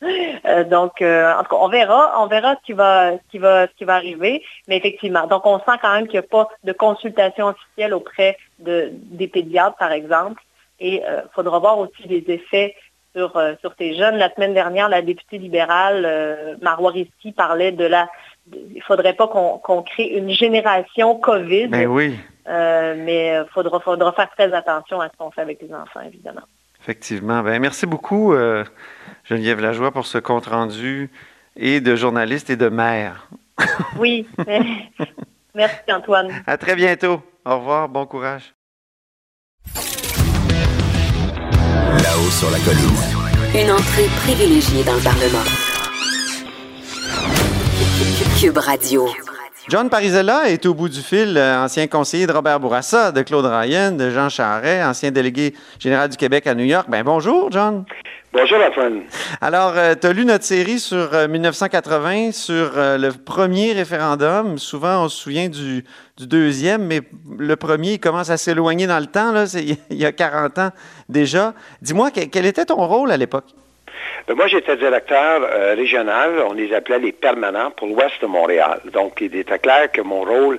donc, 0.64 1.02
en 1.02 1.42
tout 1.42 1.50
cas, 1.50 1.56
on 1.60 1.68
verra, 1.68 2.22
on 2.22 2.26
verra 2.26 2.56
ce 2.56 2.66
qui 2.66 2.72
va, 2.72 3.12
ce 3.12 3.30
qui 3.30 3.38
va, 3.38 3.66
ce 3.66 3.72
qui 3.76 3.84
va 3.84 3.94
arriver. 3.94 4.42
Mais 4.66 4.78
effectivement, 4.78 5.26
donc 5.26 5.46
on 5.46 5.58
sent 5.58 5.78
quand 5.80 5.92
même 5.92 6.06
qu'il 6.08 6.18
n'y 6.18 6.24
a 6.24 6.28
pas 6.28 6.48
de 6.64 6.72
consultation 6.72 7.48
officielle 7.48 7.94
auprès 7.94 8.36
de, 8.58 8.88
des 8.92 9.28
pédiatres, 9.28 9.76
par 9.76 9.92
exemple. 9.92 10.42
Et 10.82 10.96
il 10.96 11.02
euh, 11.04 11.22
faudra 11.34 11.60
voir 11.60 11.78
aussi 11.78 12.02
les 12.06 12.24
effets 12.28 12.74
sur, 13.14 13.36
euh, 13.36 13.54
sur 13.60 13.72
ces 13.78 13.96
jeunes. 13.96 14.16
La 14.16 14.34
semaine 14.34 14.52
dernière, 14.52 14.88
la 14.88 15.00
députée 15.00 15.38
libérale, 15.38 16.02
euh, 16.04 16.56
Marois 16.60 16.92
parlait 17.36 17.70
de 17.70 17.84
la... 17.84 18.08
Il 18.52 18.76
ne 18.76 18.80
faudrait 18.80 19.14
pas 19.14 19.28
qu'on 19.28 19.82
crée 19.82 20.06
une 20.06 20.30
génération 20.30 21.14
COVID. 21.14 21.68
Ben 21.68 21.86
oui. 21.86 22.18
mais 22.46 23.28
il 23.28 23.46
faudra, 23.54 23.78
faudra 23.78 24.12
faire 24.12 24.28
très 24.30 24.52
attention 24.52 25.00
à 25.00 25.08
ce 25.08 25.16
qu'on 25.16 25.30
fait 25.30 25.42
avec 25.42 25.62
les 25.62 25.72
enfants, 25.72 26.00
évidemment. 26.04 26.42
Effectivement. 26.80 27.40
Ben, 27.44 27.60
merci 27.60 27.86
beaucoup, 27.86 28.34
Geneviève 29.22 29.60
Lajoie, 29.60 29.92
pour 29.92 30.06
ce 30.06 30.18
compte-rendu 30.18 31.08
et 31.54 31.80
de 31.80 31.94
journaliste 31.94 32.50
et 32.50 32.56
de 32.56 32.68
mère. 32.68 33.28
oui. 34.00 34.26
Merci, 35.54 35.92
Antoine. 35.92 36.42
À 36.44 36.56
très 36.56 36.74
bientôt. 36.74 37.22
Au 37.44 37.58
revoir. 37.58 37.88
Bon 37.88 38.06
courage. 38.06 38.52
Là-haut 42.02 42.30
sur 42.30 42.50
la 42.50 42.58
colline. 42.58 42.96
Une 43.54 43.70
entrée 43.70 44.08
privilégiée 44.24 44.82
dans 44.82 44.94
le 44.94 45.00
Parlement. 45.00 45.44
Cube 48.40 48.58
Radio. 48.58 49.08
John 49.68 49.88
Parizella 49.88 50.50
est 50.50 50.66
au 50.66 50.74
bout 50.74 50.88
du 50.88 51.00
fil, 51.00 51.36
euh, 51.36 51.64
ancien 51.64 51.86
conseiller 51.86 52.26
de 52.26 52.32
Robert 52.32 52.58
Bourassa, 52.58 53.12
de 53.12 53.22
Claude 53.22 53.46
Ryan, 53.46 53.92
de 53.92 54.10
Jean 54.10 54.28
Charret, 54.28 54.82
ancien 54.82 55.12
délégué 55.12 55.54
général 55.78 56.08
du 56.08 56.16
Québec 56.16 56.46
à 56.48 56.54
New 56.54 56.64
York. 56.64 56.86
Ben 56.90 57.04
bonjour, 57.04 57.52
John. 57.52 57.84
Bonjour. 58.32 58.58
Alors, 59.42 59.74
tu 60.00 60.06
as 60.06 60.12
lu 60.14 60.24
notre 60.24 60.44
série 60.44 60.78
sur 60.78 61.10
1980, 61.28 62.32
sur 62.32 62.72
le 62.74 63.10
premier 63.10 63.74
référendum. 63.74 64.56
Souvent, 64.56 65.04
on 65.04 65.08
se 65.10 65.20
souvient 65.20 65.50
du, 65.50 65.84
du 66.16 66.26
deuxième, 66.26 66.86
mais 66.86 67.02
le 67.38 67.56
premier 67.56 67.98
commence 67.98 68.30
à 68.30 68.38
s'éloigner 68.38 68.86
dans 68.86 69.00
le 69.00 69.06
temps. 69.06 69.32
Là. 69.32 69.44
il 69.90 69.96
y 69.96 70.06
a 70.06 70.12
40 70.12 70.58
ans 70.58 70.70
déjà. 71.10 71.52
Dis-moi, 71.82 72.10
quel 72.10 72.46
était 72.46 72.64
ton 72.64 72.86
rôle 72.86 73.12
à 73.12 73.18
l'époque? 73.18 73.54
Ben, 74.26 74.34
moi, 74.34 74.46
j'étais 74.46 74.76
directeur 74.76 75.42
euh, 75.42 75.74
régional. 75.74 76.42
On 76.46 76.52
les 76.52 76.72
appelait 76.74 76.98
les 76.98 77.12
permanents 77.12 77.70
pour 77.70 77.88
l'ouest 77.88 78.20
de 78.20 78.26
Montréal. 78.26 78.80
Donc, 78.92 79.20
il 79.20 79.34
était 79.36 79.58
clair 79.58 79.90
que 79.90 80.00
mon 80.00 80.22
rôle, 80.22 80.58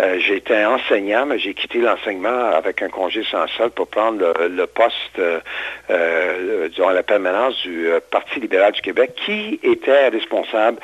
euh, 0.00 0.18
j'étais 0.20 0.64
enseignant, 0.64 1.26
mais 1.26 1.38
j'ai 1.38 1.54
quitté 1.54 1.78
l'enseignement 1.78 2.50
avec 2.50 2.82
un 2.82 2.88
congé 2.88 3.24
sans 3.30 3.46
sol 3.48 3.70
pour 3.70 3.88
prendre 3.88 4.34
le, 4.48 4.66
poste, 4.66 5.18
euh, 5.18 6.68
durant 6.68 6.90
la 6.90 7.02
permanence 7.02 7.60
du 7.62 7.88
Parti 8.10 8.40
libéral 8.40 8.72
du 8.72 8.80
Québec, 8.80 9.12
qui 9.24 9.58
était 9.62 10.08
responsable 10.08 10.78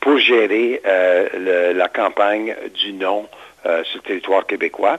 pour 0.00 0.18
gérer 0.18 0.80
la 0.84 1.88
campagne 1.88 2.54
du 2.74 2.92
non 2.92 3.28
euh, 3.68 3.84
sur 3.84 3.98
le 3.98 4.02
territoire 4.02 4.46
québécois. 4.46 4.96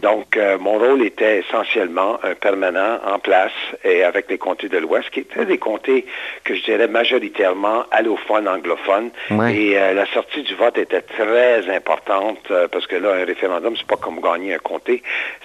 Donc, 0.00 0.36
euh, 0.36 0.58
mon 0.58 0.78
rôle 0.78 1.02
était 1.02 1.38
essentiellement 1.38 2.18
un 2.22 2.34
permanent 2.34 3.00
en 3.04 3.18
place 3.18 3.52
et 3.84 4.04
avec 4.04 4.30
les 4.30 4.38
comtés 4.38 4.68
de 4.68 4.78
l'Ouest, 4.78 5.10
qui 5.10 5.20
étaient 5.20 5.44
des 5.44 5.58
comtés 5.58 6.06
que 6.44 6.54
je 6.54 6.62
dirais 6.62 6.88
majoritairement 6.88 7.84
allophones, 7.90 8.48
anglophones. 8.48 9.10
Et 9.30 9.76
euh, 9.76 9.92
la 9.92 10.06
sortie 10.06 10.42
du 10.42 10.54
vote 10.54 10.78
était 10.78 11.02
très 11.02 11.68
importante 11.68 12.52
parce 12.70 12.86
que 12.86 12.96
là, 12.96 13.14
un 13.14 13.24
référendum, 13.24 13.74
c'est 13.76 13.86
pas 13.86 13.96
comme 13.96 14.20
gagner 14.20 14.54
un 14.54 14.58
comté, 14.58 15.02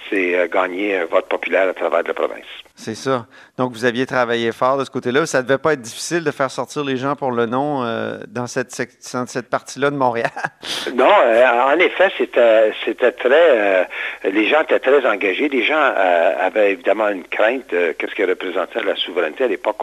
c'est 0.08 0.48
gagner 0.52 0.96
un 0.96 1.04
vote 1.06 1.28
populaire 1.28 1.68
à 1.68 1.74
travers 1.74 2.02
la 2.06 2.14
province. 2.14 2.67
C'est 2.80 2.94
ça. 2.94 3.26
Donc, 3.58 3.72
vous 3.72 3.84
aviez 3.84 4.06
travaillé 4.06 4.52
fort 4.52 4.78
de 4.78 4.84
ce 4.84 4.90
côté-là. 4.90 5.26
Ça 5.26 5.38
ne 5.38 5.42
devait 5.42 5.58
pas 5.58 5.72
être 5.72 5.82
difficile 5.82 6.22
de 6.22 6.30
faire 6.30 6.50
sortir 6.50 6.84
les 6.84 6.96
gens 6.96 7.16
pour 7.16 7.32
le 7.32 7.46
nom 7.46 7.82
dans 8.28 8.46
cette, 8.46 8.70
cette 8.70 9.50
partie-là 9.50 9.90
de 9.90 9.96
Montréal. 9.96 10.30
non, 10.94 11.12
en 11.68 11.78
effet, 11.78 12.10
c'était 12.16 12.40
euh, 12.40 13.10
très, 13.18 13.30
euh, 13.30 13.84
les 14.24 14.46
gens 14.46 14.62
étaient 14.62 14.78
très 14.78 15.04
engagés. 15.06 15.48
Les 15.48 15.62
gens 15.62 15.78
euh, 15.78 16.34
avaient 16.38 16.72
évidemment 16.72 17.08
une 17.08 17.24
crainte. 17.24 17.68
Qu'est-ce 17.98 18.14
que 18.14 18.22
représentait 18.22 18.82
la 18.82 18.96
souveraineté 18.96 19.44
à 19.44 19.48
l'époque 19.48 19.76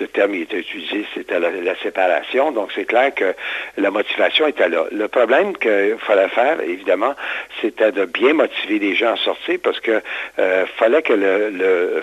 Le 0.00 0.06
terme 0.06 0.32
qui 0.32 0.42
était 0.42 0.58
utilisé, 0.58 1.04
c'était 1.14 1.38
la, 1.38 1.76
séparation. 1.82 2.50
Donc 2.52 2.70
c'est 2.74 2.86
clair 2.86 3.14
que 3.14 3.34
la 3.76 3.90
motivation 3.90 4.46
était 4.46 4.68
là. 4.68 4.84
Le 4.90 5.08
problème 5.08 5.56
qu'il 5.56 5.96
fallait 6.00 6.28
faire, 6.28 6.60
évidemment, 6.60 7.14
c'était 7.60 7.92
de 7.92 8.04
bien 8.04 8.32
motiver 8.32 8.78
les 8.78 8.94
gens 8.94 9.12
à 9.12 9.16
sortir 9.16 9.58
parce 9.62 9.80
que 9.80 10.02
fallait 10.76 11.02
que 11.02 11.12
le, 11.12 12.02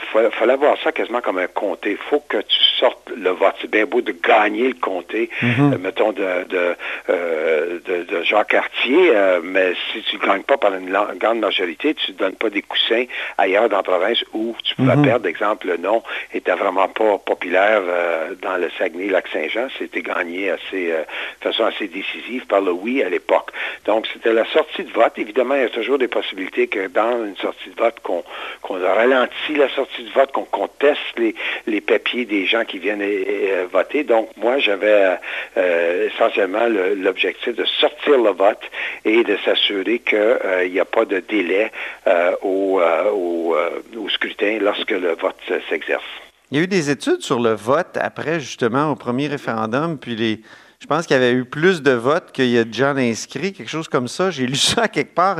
voir 0.57 0.77
ça 0.83 0.91
quasiment 0.91 1.21
comme 1.21 1.37
un 1.37 1.47
comté. 1.47 1.91
Il 1.91 1.97
faut 1.97 2.23
que 2.27 2.37
tu 2.37 2.59
sortes 2.79 3.09
le 3.15 3.29
vote. 3.31 3.55
C'est 3.61 3.69
bien 3.69 3.85
beau 3.85 4.01
de 4.01 4.11
gagner 4.11 4.69
le 4.69 4.75
comté, 4.75 5.29
mm-hmm. 5.41 5.77
mettons 5.77 6.11
de 6.11 6.25
de, 6.47 6.75
de, 7.07 8.03
de 8.03 8.23
Jacques 8.23 8.49
Cartier, 8.49 9.11
mais 9.43 9.73
si 9.91 10.01
tu 10.03 10.17
ne 10.17 10.21
gagnes 10.21 10.43
pas 10.43 10.57
par 10.57 10.73
une 10.73 10.89
grande 11.17 11.39
majorité, 11.39 11.93
tu 11.93 12.11
ne 12.11 12.17
donnes 12.17 12.35
pas 12.35 12.49
des 12.49 12.61
coussins 12.61 13.05
ailleurs 13.37 13.69
dans 13.69 13.77
la 13.77 13.83
province 13.83 14.23
où 14.33 14.55
tu 14.63 14.75
pourrais 14.75 14.95
mhm. 14.95 15.05
perdre. 15.05 15.27
Exemple, 15.27 15.67
le 15.67 15.77
nom 15.77 16.03
était 16.33 16.53
vraiment 16.53 16.87
pas 16.87 17.17
populaire 17.17 17.81
euh, 17.83 18.35
dans 18.41 18.57
le 18.57 18.69
Saguenay-Lac-Saint-Jean. 18.77 19.67
C'était 19.77 20.01
gagné 20.01 20.51
assez, 20.51 20.91
euh, 20.91 21.03
de 21.41 21.51
façon 21.51 21.65
assez 21.65 21.87
décisive 21.87 22.45
par 22.47 22.61
le 22.61 22.71
oui 22.71 23.03
à 23.03 23.09
l'époque. 23.09 23.51
Donc, 23.85 24.07
c'était 24.11 24.33
la 24.33 24.45
sortie 24.45 24.83
de 24.83 24.91
vote. 24.91 25.13
Évidemment, 25.17 25.55
il 25.55 25.61
y 25.61 25.65
a 25.65 25.69
toujours 25.69 25.97
des 25.97 26.07
possibilités 26.07 26.67
que 26.67 26.87
dans 26.87 27.25
une 27.25 27.37
sortie 27.37 27.69
de 27.69 27.75
vote, 27.75 27.99
qu'on 28.01 28.23
ralentit 28.69 29.55
la 29.55 29.69
sortie 29.69 30.03
de 30.03 30.11
vote, 30.15 30.31
qu'on 30.31 30.45
conteste 30.45 30.99
les, 31.17 31.35
les 31.67 31.81
papiers 31.81 32.25
des 32.25 32.45
gens 32.45 32.65
qui 32.65 32.79
viennent 32.79 33.03
euh, 33.03 33.65
voter. 33.71 34.03
Donc, 34.03 34.29
moi, 34.37 34.57
j'avais 34.57 35.17
essentiellement 35.55 36.67
l'objectif 36.67 37.55
de 37.55 37.65
sortir 37.65 38.17
le 38.17 38.31
vote 38.31 38.61
et 39.03 39.23
de 39.23 39.37
s'assurer 39.45 39.99
qu'il 39.99 40.17
euh, 40.17 40.67
n'y 40.67 40.79
a 40.79 40.85
pas 40.85 41.05
de 41.05 41.19
délai 41.19 41.71
euh, 42.07 42.31
euh, 42.43 43.11
au, 43.11 44.09
scrutin 44.09 44.59
lorsque 44.61 44.91
le 44.91 45.15
vote 45.15 45.35
s'exerce. 45.69 46.03
Il 46.51 46.57
y 46.57 46.61
a 46.61 46.63
eu 46.63 46.67
des 46.67 46.89
études 46.89 47.21
sur 47.21 47.39
le 47.39 47.53
vote 47.53 47.97
après, 47.99 48.39
justement, 48.39 48.91
au 48.91 48.95
premier 48.95 49.27
référendum, 49.27 49.97
puis 49.97 50.15
les, 50.15 50.39
je 50.85 50.87
pense 50.87 51.07
qu'il 51.07 51.15
y 51.15 51.19
avait 51.19 51.31
eu 51.31 51.45
plus 51.45 51.81
de 51.81 51.93
votes 51.93 52.31
qu'il 52.31 52.45
y 52.45 52.59
a 52.59 52.63
de 52.63 52.71
gens 52.71 52.95
inscrits, 52.95 53.53
quelque 53.53 53.71
chose 53.71 53.87
comme 53.87 54.07
ça. 54.07 54.29
J'ai 54.29 54.45
lu 54.45 54.55
ça 54.73 54.87
quelque 54.87 55.15
part. 55.15 55.37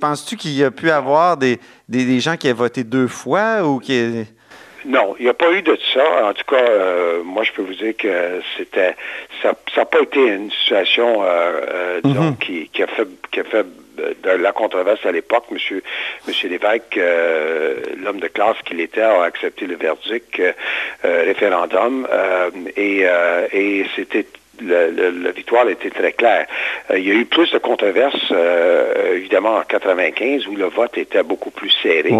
Penses-tu 0.00 0.36
qu'il 0.38 0.52
y 0.52 0.64
a 0.64 0.70
pu 0.70 0.90
avoir 0.90 1.36
des, 1.36 1.60
des, 1.86 2.18
gens 2.18 2.38
qui 2.38 2.48
aient 2.48 2.54
voté 2.54 2.84
deux 2.84 3.06
fois 3.06 3.64
ou 3.64 3.78
qui... 3.78 4.24
Non, 4.86 5.14
il 5.18 5.24
n'y 5.24 5.28
a 5.28 5.34
pas 5.34 5.52
eu 5.52 5.60
de 5.60 5.78
ça. 5.92 6.26
En 6.26 6.32
tout 6.32 6.44
cas, 6.48 6.56
euh, 6.56 7.22
moi, 7.22 7.42
je 7.42 7.52
peux 7.52 7.60
vous 7.60 7.74
dire 7.74 7.94
que 7.98 8.40
c'était, 8.56 8.96
ça 9.42 9.52
n'a 9.76 9.84
pas 9.84 10.00
été 10.00 10.26
une 10.26 10.50
situation, 10.50 11.22
euh, 11.22 11.60
euh, 11.70 12.00
mhm. 12.02 12.36
qui, 12.38 12.82
a 12.82 12.86
fait, 12.86 13.08
qui 13.30 13.40
a 13.40 13.44
fait 13.44 13.66
de 13.96 14.30
la 14.30 14.52
controverse 14.52 15.04
à 15.04 15.12
l'époque. 15.12 15.44
Monsieur, 15.50 15.82
Monsieur 16.26 16.48
Lévesque, 16.48 16.98
l'homme 18.02 18.20
de 18.20 18.28
classe 18.28 18.56
qu'il 18.64 18.80
était, 18.80 19.00
a 19.00 19.22
accepté 19.22 19.66
le 19.66 19.76
verdict 19.76 20.40
référendum 21.02 22.06
et, 22.76 23.06
et 23.52 23.86
c'était 23.94 24.26
la 24.62 25.32
victoire 25.32 25.68
était 25.68 25.90
très 25.90 26.12
claire. 26.12 26.46
Euh, 26.90 26.98
il 26.98 27.06
y 27.06 27.10
a 27.10 27.14
eu 27.14 27.24
plus 27.24 27.50
de 27.52 27.58
controverses, 27.58 28.32
euh, 28.32 29.14
évidemment, 29.16 29.56
en 29.56 29.62
95, 29.62 30.46
où 30.46 30.56
le 30.56 30.66
vote 30.66 30.96
était 30.96 31.22
beaucoup 31.22 31.50
plus 31.50 31.70
serré. 31.82 32.10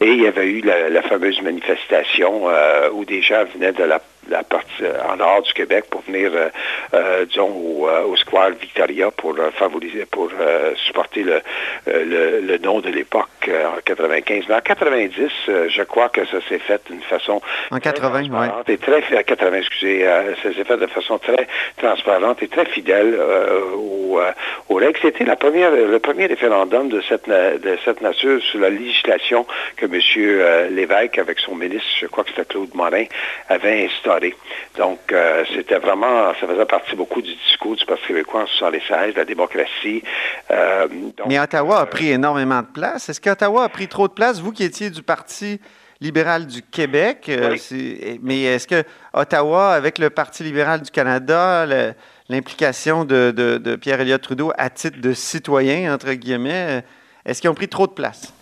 Et 0.00 0.12
il 0.12 0.22
y 0.22 0.26
avait 0.26 0.46
eu 0.46 0.62
la, 0.62 1.02
fameuse 1.02 1.42
manifestation 1.42 2.48
euh, 2.48 2.88
où 2.92 3.04
des 3.04 3.22
gens 3.22 3.44
venaient 3.54 3.72
de 3.72 3.84
la 3.84 4.00
la 4.28 4.42
partie 4.42 4.82
euh, 4.82 4.92
en 5.08 5.16
nord 5.16 5.42
du 5.42 5.52
Québec 5.52 5.84
pour 5.90 6.02
venir, 6.02 6.30
euh, 6.34 6.48
euh, 6.94 7.24
disons, 7.26 7.48
au, 7.48 7.88
au, 7.88 8.16
Square 8.16 8.50
Victoria 8.50 9.10
pour 9.10 9.36
favoriser, 9.58 10.06
pour 10.06 10.30
supporter 10.86 11.24
le, 11.24 11.42
le, 11.86 12.58
nom 12.58 12.80
de 12.80 12.88
l'époque 12.88 13.28
en 13.48 13.80
95. 13.84 14.44
Mais 14.48 14.54
en 14.54 14.60
90, 14.60 15.30
je 15.46 15.82
crois 15.82 16.08
que 16.08 16.24
ça 16.26 16.38
s'est 16.48 16.58
fait 16.58 16.80
d'une 16.88 17.02
façon 17.02 17.40
en 17.70 17.78
80, 17.78 18.22
oui. 18.30 18.46
et 18.68 18.78
très 18.78 19.02
80, 19.02 19.56
excusez, 19.56 20.04
ça 20.42 20.52
s'est 20.54 20.64
fait 20.64 20.76
de 20.76 20.86
façon 20.86 21.18
très 21.18 21.48
transparente 21.78 22.42
et 22.42 22.48
très 22.48 22.66
fidèle 22.66 23.18
aux, 23.74 24.20
aux, 24.68 24.74
règles. 24.76 24.98
C'était 25.02 25.24
la 25.24 25.36
première, 25.36 25.72
le 25.72 25.98
premier 25.98 26.26
référendum 26.26 26.88
de 26.88 27.00
cette 27.08 27.28
de 27.28 27.78
cette 27.84 28.00
nature 28.00 28.40
sur 28.42 28.60
la 28.60 28.70
législation 28.70 29.46
que 29.76 29.86
M. 29.86 30.70
Lévesque, 30.74 31.18
avec 31.18 31.40
son 31.40 31.56
ministre, 31.56 31.88
je 32.00 32.06
crois 32.06 32.24
que 32.24 32.30
c'était 32.30 32.44
Claude 32.44 32.74
Morin, 32.74 33.04
avait 33.48 33.86
instauré 33.86 34.11
donc, 34.78 34.98
euh, 35.12 35.44
c'était 35.54 35.78
vraiment, 35.78 36.32
ça 36.40 36.46
faisait 36.46 36.64
partie 36.64 36.96
beaucoup 36.96 37.20
du 37.20 37.34
discours 37.34 37.76
du 37.76 37.84
Parti 37.84 38.06
québécois 38.06 38.42
en 38.42 38.46
76, 38.46 39.14
la 39.16 39.24
démocratie. 39.24 40.02
Euh, 40.50 40.88
Mais 41.26 41.38
Ottawa 41.38 41.80
a 41.80 41.86
pris 41.86 42.10
énormément 42.10 42.60
de 42.60 42.66
place. 42.66 43.08
Est-ce 43.08 43.20
qu'Ottawa 43.20 43.64
a 43.64 43.68
pris 43.68 43.88
trop 43.88 44.08
de 44.08 44.12
place, 44.12 44.40
vous 44.40 44.52
qui 44.52 44.64
étiez 44.64 44.90
du 44.90 45.02
Parti 45.02 45.60
libéral 46.00 46.46
du 46.46 46.62
Québec? 46.62 47.26
Euh, 47.28 47.56
mais 48.22 48.42
est-ce 48.42 48.66
que 48.66 48.82
Ottawa, 49.12 49.72
avec 49.72 49.98
le 49.98 50.10
Parti 50.10 50.42
libéral 50.42 50.82
du 50.82 50.90
Canada, 50.90 51.66
l'implication 52.28 53.04
de, 53.04 53.76
Pierre 53.80 54.00
Elliott 54.00 54.22
Trudeau 54.22 54.52
à 54.56 54.70
titre 54.70 55.00
de 55.00 55.12
citoyen, 55.12 55.94
entre 55.94 56.12
guillemets, 56.12 56.82
est-ce 57.24 57.40
qu'ils 57.40 57.50
ont 57.50 57.54
pris 57.54 57.68
trop 57.68 57.86
de 57.86 57.92
place? 57.92 58.32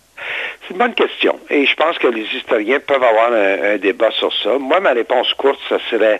C'est 0.61 0.71
une 0.71 0.77
bonne 0.77 0.93
question. 0.93 1.39
Et 1.49 1.65
je 1.65 1.75
pense 1.75 1.97
que 1.97 2.07
les 2.07 2.23
historiens 2.35 2.79
peuvent 2.79 3.03
avoir 3.03 3.31
un, 3.33 3.77
débat 3.77 4.11
sur 4.11 4.33
ça. 4.33 4.57
Moi, 4.57 4.79
ma 4.79 4.91
réponse 4.91 5.33
courte, 5.33 5.59
ça 5.69 5.77
serait 5.89 6.19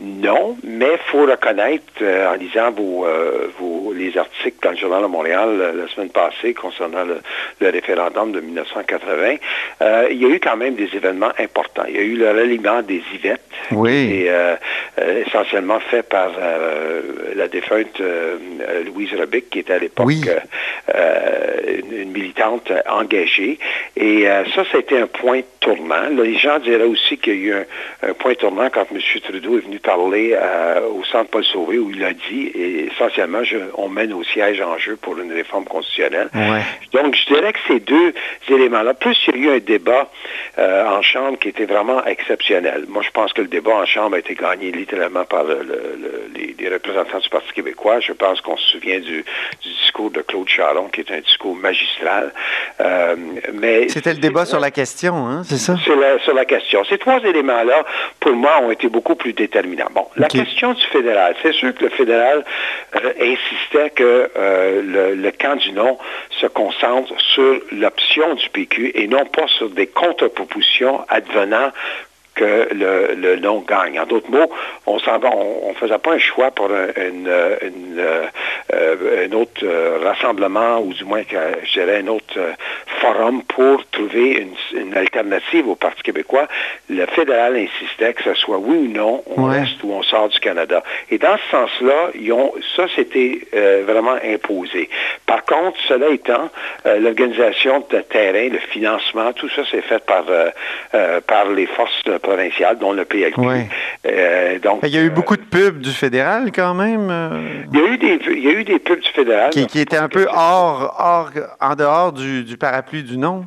non, 0.00 0.56
mais 0.62 0.92
il 0.92 1.10
faut 1.10 1.26
reconnaître, 1.26 1.84
euh, 2.02 2.32
en 2.32 2.34
lisant 2.34 2.70
vos, 2.70 3.04
euh, 3.04 3.48
vos, 3.58 3.92
les 3.92 4.16
articles 4.16 4.56
dans 4.62 4.70
le 4.70 4.76
Journal 4.76 5.02
de 5.02 5.08
Montréal 5.08 5.48
euh, 5.50 5.72
la 5.72 5.88
semaine 5.88 6.10
passée 6.10 6.54
concernant 6.54 7.04
le, 7.04 7.20
référendum 7.68 8.30
de 8.30 8.40
1980, 8.40 9.36
il 10.10 10.22
y 10.22 10.24
a 10.24 10.28
eu 10.28 10.38
quand 10.38 10.56
même 10.56 10.74
des 10.74 10.88
événements 10.94 11.32
importants. 11.38 11.82
Il 11.88 11.96
y 11.96 11.98
a 11.98 12.02
eu 12.02 12.16
le 12.16 12.30
ralliement 12.30 12.82
des 12.82 13.02
Yvettes, 13.12 13.40
oui. 13.72 14.08
qui 14.08 14.26
essentiellement 15.26 15.80
fait 15.80 16.02
par 16.02 16.30
la 17.34 17.48
défunte 17.48 18.00
Louise 18.86 19.12
Rebic, 19.14 19.50
qui 19.50 19.58
était 19.60 19.74
à 19.74 19.78
l'époque 19.78 20.12
une, 21.92 22.10
militante 22.10 22.72
engagée. 22.88 23.58
Et 23.96 24.26
ça, 24.54 24.62
c'était 24.72 24.98
un 24.98 25.06
point 25.06 25.40
tournant. 25.60 26.08
les 26.10 26.38
gens 26.38 26.58
diraient 26.58 26.84
aussi 26.84 27.18
qu'il 27.18 27.34
y 27.34 27.36
a 27.36 27.40
eu 27.40 27.52
un, 27.54 28.08
un 28.08 28.14
point 28.14 28.34
tournant 28.34 28.70
quand 28.70 28.86
M. 28.90 28.98
Trudeau 29.22 29.58
est 29.58 29.62
venu 29.62 29.80
parlé 29.88 30.36
au 30.94 31.02
Centre 31.04 31.30
Paul 31.30 31.44
Sauvé 31.44 31.78
où 31.78 31.90
il 31.90 32.04
a 32.04 32.12
dit, 32.12 32.50
et 32.54 32.88
essentiellement, 32.92 33.40
on 33.74 33.88
mène 33.88 34.12
au 34.12 34.22
siège 34.22 34.60
en 34.60 34.76
jeu 34.76 34.96
pour 34.96 35.18
une 35.18 35.32
réforme 35.32 35.64
constitutionnelle. 35.64 36.28
Donc, 36.92 37.14
je 37.14 37.24
dirais 37.32 37.54
que 37.54 37.58
ces 37.66 37.80
deux 37.80 38.12
éléments-là, 38.50 38.92
plus 38.92 39.16
il 39.28 39.44
y 39.44 39.48
a 39.48 39.52
eu 39.52 39.56
un 39.56 39.58
débat 39.60 40.10
en 40.58 41.00
Chambre 41.00 41.38
qui 41.38 41.48
était 41.48 41.64
vraiment 41.64 42.04
exceptionnel. 42.04 42.84
Moi, 42.88 43.02
je 43.02 43.10
pense 43.10 43.32
que 43.32 43.40
le 43.40 43.48
débat 43.48 43.76
en 43.76 43.86
Chambre 43.86 44.16
a 44.16 44.18
été 44.18 44.34
gagné 44.34 44.72
littéralement 44.72 45.24
par 45.24 45.44
les, 45.44 46.68
représentants 46.68 47.20
du 47.20 47.28
Parti 47.30 47.50
québécois. 47.54 48.00
Je 48.00 48.12
pense 48.12 48.42
qu'on 48.42 48.58
se 48.58 48.72
souvient 48.72 49.00
du, 49.00 49.24
discours 49.62 50.10
de 50.10 50.20
Claude 50.20 50.48
Charon, 50.48 50.88
qui 50.88 51.00
est 51.00 51.10
un 51.10 51.20
discours 51.20 51.56
magistral. 51.56 52.32
mais 53.54 53.88
C'était 53.88 54.12
le 54.12 54.20
débat 54.20 54.44
sur 54.44 54.60
la 54.60 54.70
question, 54.70 55.14
hein, 55.26 55.42
c'est 55.44 55.56
ça? 55.56 55.76
sur 55.78 56.34
la 56.34 56.44
question. 56.44 56.84
Ces 56.84 56.98
trois 56.98 57.20
éléments-là, 57.24 57.86
pour 58.20 58.32
moi, 58.32 58.60
ont 58.62 58.70
été 58.70 58.88
beaucoup 58.88 59.14
plus 59.14 59.32
déterminants. 59.32 59.77
Bon, 59.90 60.06
la 60.16 60.28
question 60.28 60.72
du 60.72 60.82
fédéral. 60.86 61.34
C'est 61.42 61.52
sûr 61.52 61.74
que 61.74 61.84
le 61.84 61.90
fédéral 61.90 62.44
euh, 62.96 63.12
insistait 63.20 63.90
que 63.90 64.30
euh, 64.36 64.82
le, 64.82 65.14
le, 65.14 65.30
camp 65.30 65.56
du 65.56 65.72
non 65.72 65.98
se 66.30 66.46
concentre 66.46 67.12
sur 67.20 67.60
l'option 67.72 68.34
du 68.34 68.48
PQ 68.50 68.92
et 68.94 69.06
non 69.06 69.24
pas 69.26 69.46
sur 69.46 69.70
des 69.70 69.86
contre-propositions 69.86 71.04
advenant 71.08 71.70
que 72.34 72.68
le, 72.72 73.14
le 73.14 73.36
non 73.36 73.60
gagne. 73.60 73.98
En 73.98 74.06
d'autres 74.06 74.30
mots, 74.30 74.50
on 74.86 74.96
ne 74.96 75.74
faisait 75.74 75.98
pas 75.98 76.12
un 76.12 76.18
choix 76.18 76.50
pour 76.50 76.70
un, 76.70 76.86
une, 76.96 78.00
euh, 78.74 79.28
autre 79.32 79.62
euh, 79.62 79.98
rassemblement 80.02 80.80
ou 80.80 80.92
du 80.92 81.04
moins, 81.04 81.22
je 81.30 81.72
dirais, 81.72 82.02
un 82.02 82.08
autre 82.08 82.34
euh, 82.36 82.52
forum 83.00 83.42
pour 83.44 83.84
trouver 83.90 84.46
une, 84.74 84.96
alternative 84.96 85.68
au 85.68 85.74
Parti 85.74 86.02
québécois. 86.02 86.48
Le 86.90 87.06
fédéral 87.06 87.56
insistait 87.56 88.12
que 88.14 88.22
ce 88.24 88.34
soit 88.34 88.58
oui 88.58 88.76
ou 88.76 88.88
non, 88.88 89.22
on 89.36 89.44
reste 89.44 89.82
ou 89.82 89.92
on 89.92 90.02
sort 90.02 90.28
du 90.28 90.38
Canada. 90.40 90.82
Et 91.10 91.18
dans 91.18 91.36
ce 91.36 91.50
sens-là, 91.50 92.10
ça, 92.76 92.86
c'était 92.96 93.40
vraiment 93.86 94.16
imposé. 94.24 94.88
Par 95.26 95.44
contre, 95.44 95.78
cela 95.86 96.08
étant, 96.08 96.50
l'organisation 96.84 97.84
de 97.90 98.00
terrain, 98.00 98.48
le 98.48 98.58
financement, 98.58 99.32
tout 99.34 99.48
ça, 99.50 99.62
c'est 99.70 99.82
fait 99.82 100.02
par, 100.04 100.24
par 101.26 101.50
les 101.50 101.66
forces 101.66 102.02
provinciales, 102.22 102.78
dont 102.78 102.92
le 102.92 103.04
PLQ. 103.04 103.40
donc, 104.62 104.80
il 104.82 104.94
y 104.94 104.98
a 104.98 105.02
eu 105.02 105.10
beaucoup 105.10 105.36
de 105.36 105.42
pubs 105.42 105.80
du 105.80 105.90
fédéral 105.90 106.50
quand 106.54 106.74
même. 106.74 107.68
Il, 107.72 107.78
y 107.78 107.82
a 107.82 107.86
eu 107.86 107.98
des, 107.98 108.18
il 108.30 108.44
y 108.44 108.48
a 108.48 108.52
eu 108.52 108.57
des 108.64 108.78
pubs 108.78 109.00
du 109.00 109.08
fédéral. 109.08 109.50
Qui, 109.50 109.66
qui 109.66 109.80
étaient 109.80 109.96
un 109.96 110.08
peu 110.08 110.26
hors, 110.30 110.94
hors, 110.98 111.30
en 111.60 111.74
dehors 111.74 112.12
du, 112.12 112.44
du 112.44 112.56
parapluie 112.56 113.02
du 113.02 113.16
nom. 113.16 113.46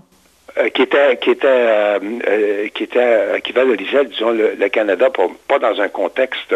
Euh, 0.57 0.67
qui 0.69 0.81
était 0.81 1.15
qui 1.17 1.29
était 1.29 1.47
euh, 1.47 1.99
euh, 2.27 2.67
qui 2.73 2.83
était 2.83 3.39
qui 3.41 3.53
valorisait 3.53 4.03
disons 4.03 4.31
le, 4.31 4.67
Canada 4.67 5.07
pas 5.47 5.59
dans 5.59 5.79
un 5.79 5.87
contexte 5.87 6.53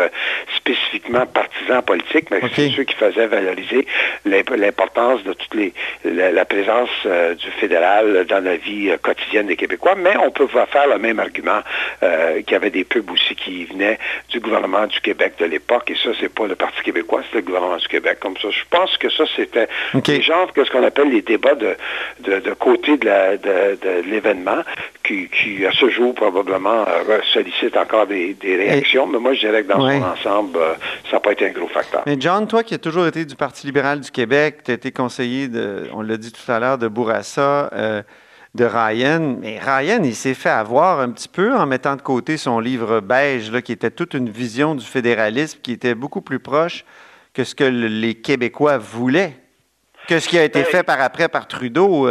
spécifiquement 0.58 1.26
partisan 1.26 1.82
politique 1.82 2.30
mais 2.30 2.42
c'est 2.54 2.72
ceux 2.72 2.84
qui 2.84 2.96
faisaient 2.96 3.28
valoriser 3.28 3.88
l'importance 4.26 5.24
de 5.24 5.32
toute 5.32 5.54
les 5.54 5.74
la, 6.04 6.46
présence 6.46 6.90
du 7.06 7.52
fédéral 7.60 8.26
dans 8.28 8.44
la 8.44 8.58
vie 8.58 8.92
quotidienne 9.02 9.48
des 9.48 9.56
Québécois. 9.56 9.96
Mais 9.98 10.16
on 10.18 10.32
peut 10.32 10.48
faire 10.48 10.88
le 10.88 10.98
même 10.98 11.20
argument 11.20 11.62
qu'il 12.02 12.52
y 12.52 12.56
avait 12.56 12.70
des 12.70 12.84
pubs 12.84 13.10
aussi 13.10 13.36
qui 13.36 13.66
venaient 13.66 13.98
du 14.30 14.40
gouvernement 14.40 14.88
du 14.88 15.00
Québec 15.02 15.34
de 15.40 15.46
l'époque 15.46 15.90
et 15.92 15.96
ça 15.96 16.12
c'est 16.20 16.34
pas 16.34 16.48
le 16.48 16.56
Parti 16.56 16.82
québécois 16.84 17.22
c'est 17.30 17.38
le 17.38 17.44
gouvernement 17.44 17.78
du 17.78 17.88
Québec. 17.88 18.20
Comme 18.20 18.38
ça 18.38 18.50
je 18.50 18.64
pense 18.70 18.98
que 18.98 19.10
ça 19.10 19.24
c'était 19.36 19.68
okay. 19.94 20.22
genre 20.22 20.52
que 20.54 20.64
ce 20.64 20.72
qu'on 20.72 20.84
appelle 20.84 21.10
les 21.10 21.22
débats 21.22 21.56
de 21.56 21.76
de, 22.20 22.54
côté 22.54 22.98
de 22.98 23.06
la 23.06 23.38
de 23.38 23.78
l'événement 24.06 24.64
qui, 25.06 25.66
à 25.66 25.72
ce 25.72 25.90
jour, 25.90 26.14
probablement 26.16 26.86
euh, 26.88 27.20
sollicite 27.34 27.78
encore 27.78 28.08
des, 28.08 28.36
réactions. 28.42 29.08
mais 29.08 29.20
moi, 29.20 29.34
je 29.34 29.42
dirais 29.42 29.64
que 29.64 29.70
dans 29.70 29.80
son 29.80 30.04
ensemble, 30.04 30.58
euh, 30.58 30.74
ça 31.10 31.18
n'a 31.18 31.20
pas 31.20 31.32
été 31.32 31.48
un 31.48 31.52
gros 31.52 31.68
facteur. 31.68 32.04
Mais 32.06 32.18
John, 32.20 32.48
toi 32.48 32.64
qui 32.64 32.74
as 32.74 32.80
toujours 32.80 33.08
été 33.08 33.26
du 33.26 33.36
Parti 33.36 33.68
libéral 33.68 34.00
du 34.00 34.12
Québec, 34.12 34.62
tu 34.66 34.72
as 34.72 34.74
été 34.76 34.92
conseiller, 34.92 35.48
de, 35.48 35.84
on 35.94 36.02
l'a 36.02 36.18
dit 36.18 36.32
tout 36.32 36.52
à 36.52 36.60
l'heure, 36.60 36.78
de 36.78 36.88
Bourassa. 36.88 37.70
Euh, 37.74 38.02
de 38.56 38.64
Ryan. 38.64 39.36
Mais 39.42 39.60
Ryan, 39.60 40.00
il 40.06 40.16
s'est 40.16 40.34
fait 40.34 40.48
avoir 40.48 41.02
un 41.02 41.10
petit 41.10 41.28
peu 41.28 41.54
en 41.54 41.66
mettant 41.66 41.98
de 41.98 42.02
côté 42.02 42.38
son 42.38 42.62
livre 42.62 43.02
beige, 43.02 43.52
là, 43.52 43.62
qui 43.62 43.74
était 43.74 43.92
toute 43.92 44.14
une 44.14 44.30
vision 44.30 44.76
du 44.76 44.86
fédéralisme 44.86 45.60
qui 45.62 45.74
était 45.74 45.94
beaucoup 45.94 46.22
plus 46.22 46.40
proche 46.40 46.86
que 47.34 47.44
ce 47.44 47.54
que 47.54 47.66
les 47.66 48.16
Québécois 48.16 48.78
voulaient, 48.78 49.34
que 50.08 50.22
ce 50.22 50.30
qui 50.30 50.38
a 50.38 50.46
été 50.46 50.62
ben, 50.62 50.70
fait 50.70 50.84
par 50.84 51.02
après 51.02 51.28
par 51.28 51.50
Trudeau. 51.50 52.08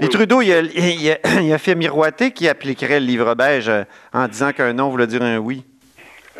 Et 0.00 0.08
Trudeau, 0.08 0.40
il 0.40 0.52
a, 0.52 1.58
fait 1.58 1.74
miroiter 1.74 2.30
qu'il 2.30 2.48
appliquerait 2.48 3.00
le 3.00 3.06
livre 3.06 3.34
beige 3.34 3.68
euh, 3.68 3.84
en 4.12 4.28
disant 4.28 4.52
qu'un 4.52 4.72
non 4.72 4.88
voulait 4.88 5.06
dire 5.06 5.22
un 5.22 5.38
oui. 5.38 5.64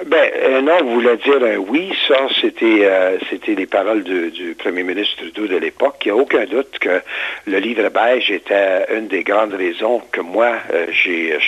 Ben, 0.07 0.31
euh, 0.35 0.63
non, 0.63 0.79
vous 0.83 0.95
voulez 0.95 1.17
dire 1.19 1.43
un 1.43 1.57
oui. 1.57 1.93
Ça, 2.09 2.17
c'était 2.41 2.87
euh, 2.87 3.19
c'était 3.29 3.55
les 3.55 3.67
paroles 3.67 4.03
du 4.03 4.57
premier 4.59 4.83
ministre 4.83 5.17
Trudeau 5.19 5.47
de 5.47 5.57
l'époque. 5.57 5.97
Il 6.07 6.13
n'y 6.13 6.19
a 6.19 6.23
aucun 6.23 6.47
doute 6.47 6.79
que 6.79 7.03
le 7.47 7.59
livre 7.59 7.87
beige 7.91 8.31
était 8.31 8.87
une 8.97 9.09
des 9.09 9.23
grandes 9.23 9.53
raisons 9.53 10.01
que 10.11 10.23
moi, 10.23 10.55
euh, 10.73 10.87
j'ai 10.91 11.39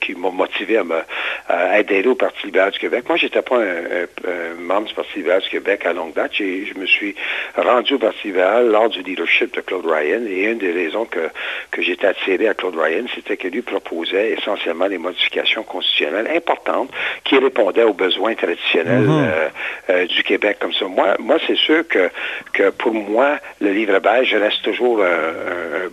qui 0.00 0.14
m'a 0.14 0.30
motivé 0.30 0.78
à 0.78 0.84
me 0.84 1.00
adhérer 1.48 2.08
au 2.08 2.14
Parti 2.16 2.46
libéral 2.46 2.72
du 2.72 2.78
Québec. 2.80 3.04
Moi, 3.06 3.16
j'étais 3.16 3.42
pas 3.42 3.58
un, 3.58 4.54
membre 4.58 4.88
du 4.88 4.94
Parti 4.94 5.18
libéral 5.18 5.42
du 5.42 5.48
Québec 5.48 5.86
à 5.86 5.92
longue 5.92 6.14
date. 6.14 6.32
Je 6.34 6.78
me 6.78 6.86
suis 6.86 7.14
rendu 7.56 7.94
au 7.94 7.98
Parti 7.98 8.28
libéral 8.28 8.68
lors 8.68 8.88
du 8.88 9.02
leadership 9.02 9.54
de 9.54 9.60
Claude 9.60 9.86
Ryan. 9.86 10.22
Et 10.28 10.44
une 10.44 10.58
des 10.58 10.72
raisons 10.72 11.04
que, 11.04 11.30
que 11.70 11.82
j'étais 11.82 12.08
attiré 12.08 12.48
à 12.48 12.54
Claude 12.54 12.76
Ryan, 12.76 13.04
c'était 13.14 13.36
que 13.36 13.48
lui 13.48 13.62
proposait 13.62 14.32
essentiellement 14.32 14.88
des 14.88 14.98
modifications 14.98 15.62
constitutionnelles 15.62 16.28
importantes 16.34 16.90
qui 17.24 17.38
aux 17.84 17.92
besoins 17.92 18.34
traditionnels 18.34 19.02
mhm. 19.02 19.24
euh, 19.24 19.48
euh, 19.90 20.06
du 20.06 20.22
Québec 20.22 20.58
comme 20.60 20.72
ça. 20.72 20.86
Moi, 20.86 21.16
moi 21.18 21.36
c'est 21.46 21.56
sûr 21.56 21.86
que, 21.88 22.10
que 22.52 22.70
pour 22.70 22.94
moi, 22.94 23.38
le 23.60 23.72
livre 23.72 23.98
beige 23.98 24.34
reste 24.34 24.62
toujours 24.62 25.02
un, 25.02 25.88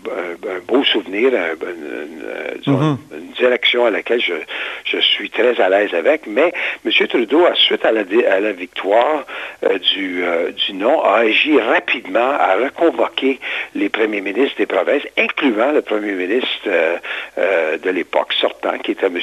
beau 0.67 0.83
souvenir, 0.83 1.31
mhm. 2.65 2.97
une, 3.11 3.31
direction 3.37 3.85
à 3.85 3.89
laquelle 3.89 4.21
je, 4.21 4.33
je 4.85 4.99
suis 4.99 5.29
très 5.29 5.59
à 5.59 5.69
l'aise 5.69 5.93
avec. 5.93 6.25
Mais 6.25 6.53
M. 6.85 7.07
Trudeau, 7.07 7.45
à 7.45 7.55
suite 7.55 7.85
à 7.85 7.91
la, 7.91 8.01
à 8.29 8.39
la 8.39 8.51
victoire 8.53 9.25
euh, 9.27 9.33
du, 9.63 10.23
du 10.53 10.73
non, 10.73 11.01
a 11.01 11.19
agi 11.19 11.59
rapidement 11.59 12.31
à 12.31 12.55
reconvoquer 12.55 13.39
les 13.73 13.89
premiers 13.89 14.21
ministres 14.21 14.57
des 14.57 14.65
provinces, 14.65 15.03
incluant 15.17 15.71
le 15.71 15.81
premier 15.81 16.13
ministre 16.13 16.69
de 17.37 17.89
l'époque 17.89 18.33
sortant, 18.33 18.77
qui 18.79 18.91
était 18.91 19.07
M. 19.07 19.19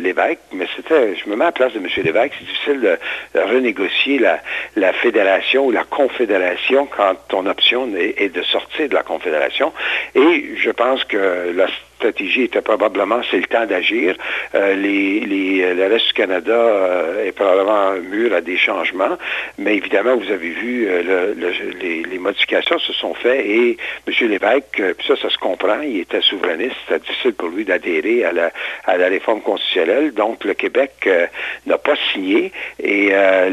Lévesque. 0.00 0.38
Mais 0.52 0.66
c'était, 0.76 1.16
je 1.16 1.28
me 1.28 1.36
mets 1.36 1.44
à 1.44 1.48
la 1.48 1.52
place 1.52 1.72
de 1.72 1.78
M. 1.78 1.86
Lévesque, 2.04 2.34
c'est 2.38 2.46
difficile 2.46 2.80
de, 2.80 2.98
renégocier 3.40 4.18
la, 4.18 4.92
fédération 4.92 5.66
ou 5.66 5.70
la 5.70 5.84
confédération 5.84 6.86
quand 6.86 7.14
ton 7.28 7.46
option 7.46 7.88
est, 7.96 8.34
de 8.34 8.42
sortir 8.42 8.88
de 8.88 8.94
la 8.94 9.02
confédération. 9.02 9.72
Et 10.14 10.54
je 10.56 10.70
pense 10.70 11.04
que 11.04 11.52
la 11.54 11.66
stratégie 12.02 12.42
était 12.42 12.62
probablement 12.62 13.20
c'est 13.30 13.38
le 13.38 13.44
temps 13.44 13.64
d'agir. 13.64 14.16
Euh, 14.54 14.74
les, 14.74 15.20
les, 15.20 15.74
le 15.74 15.86
reste 15.86 16.08
du 16.08 16.12
Canada 16.14 16.52
euh, 16.52 17.24
est 17.24 17.32
probablement 17.32 17.92
mûr 18.10 18.34
à 18.34 18.40
des 18.40 18.56
changements, 18.56 19.16
mais 19.58 19.76
évidemment, 19.76 20.16
vous 20.16 20.30
avez 20.30 20.50
vu, 20.50 20.86
euh, 20.88 21.32
les, 21.80 22.02
les, 22.02 22.18
modifications 22.18 22.78
se 22.80 22.92
sont 22.92 23.14
faites 23.14 23.44
et 23.46 23.76
M. 24.08 24.28
Lévesque, 24.28 24.82
puis 24.98 25.06
ça, 25.06 25.14
ça 25.16 25.30
se 25.30 25.38
comprend, 25.38 25.80
il 25.82 26.00
était 26.00 26.20
souverainiste, 26.22 26.74
c'était 26.88 27.00
difficile 27.00 27.34
pour 27.34 27.48
lui 27.48 27.64
d'adhérer 27.64 28.24
à 28.24 28.32
la, 28.32 28.50
à 28.84 28.96
la 28.96 29.06
réforme 29.08 29.40
constitutionnelle, 29.40 30.12
donc 30.12 30.44
le 30.44 30.54
Québec 30.54 31.08
n'a 31.66 31.78
pas 31.78 31.94
signé. 32.12 32.52
Et, 32.82 33.10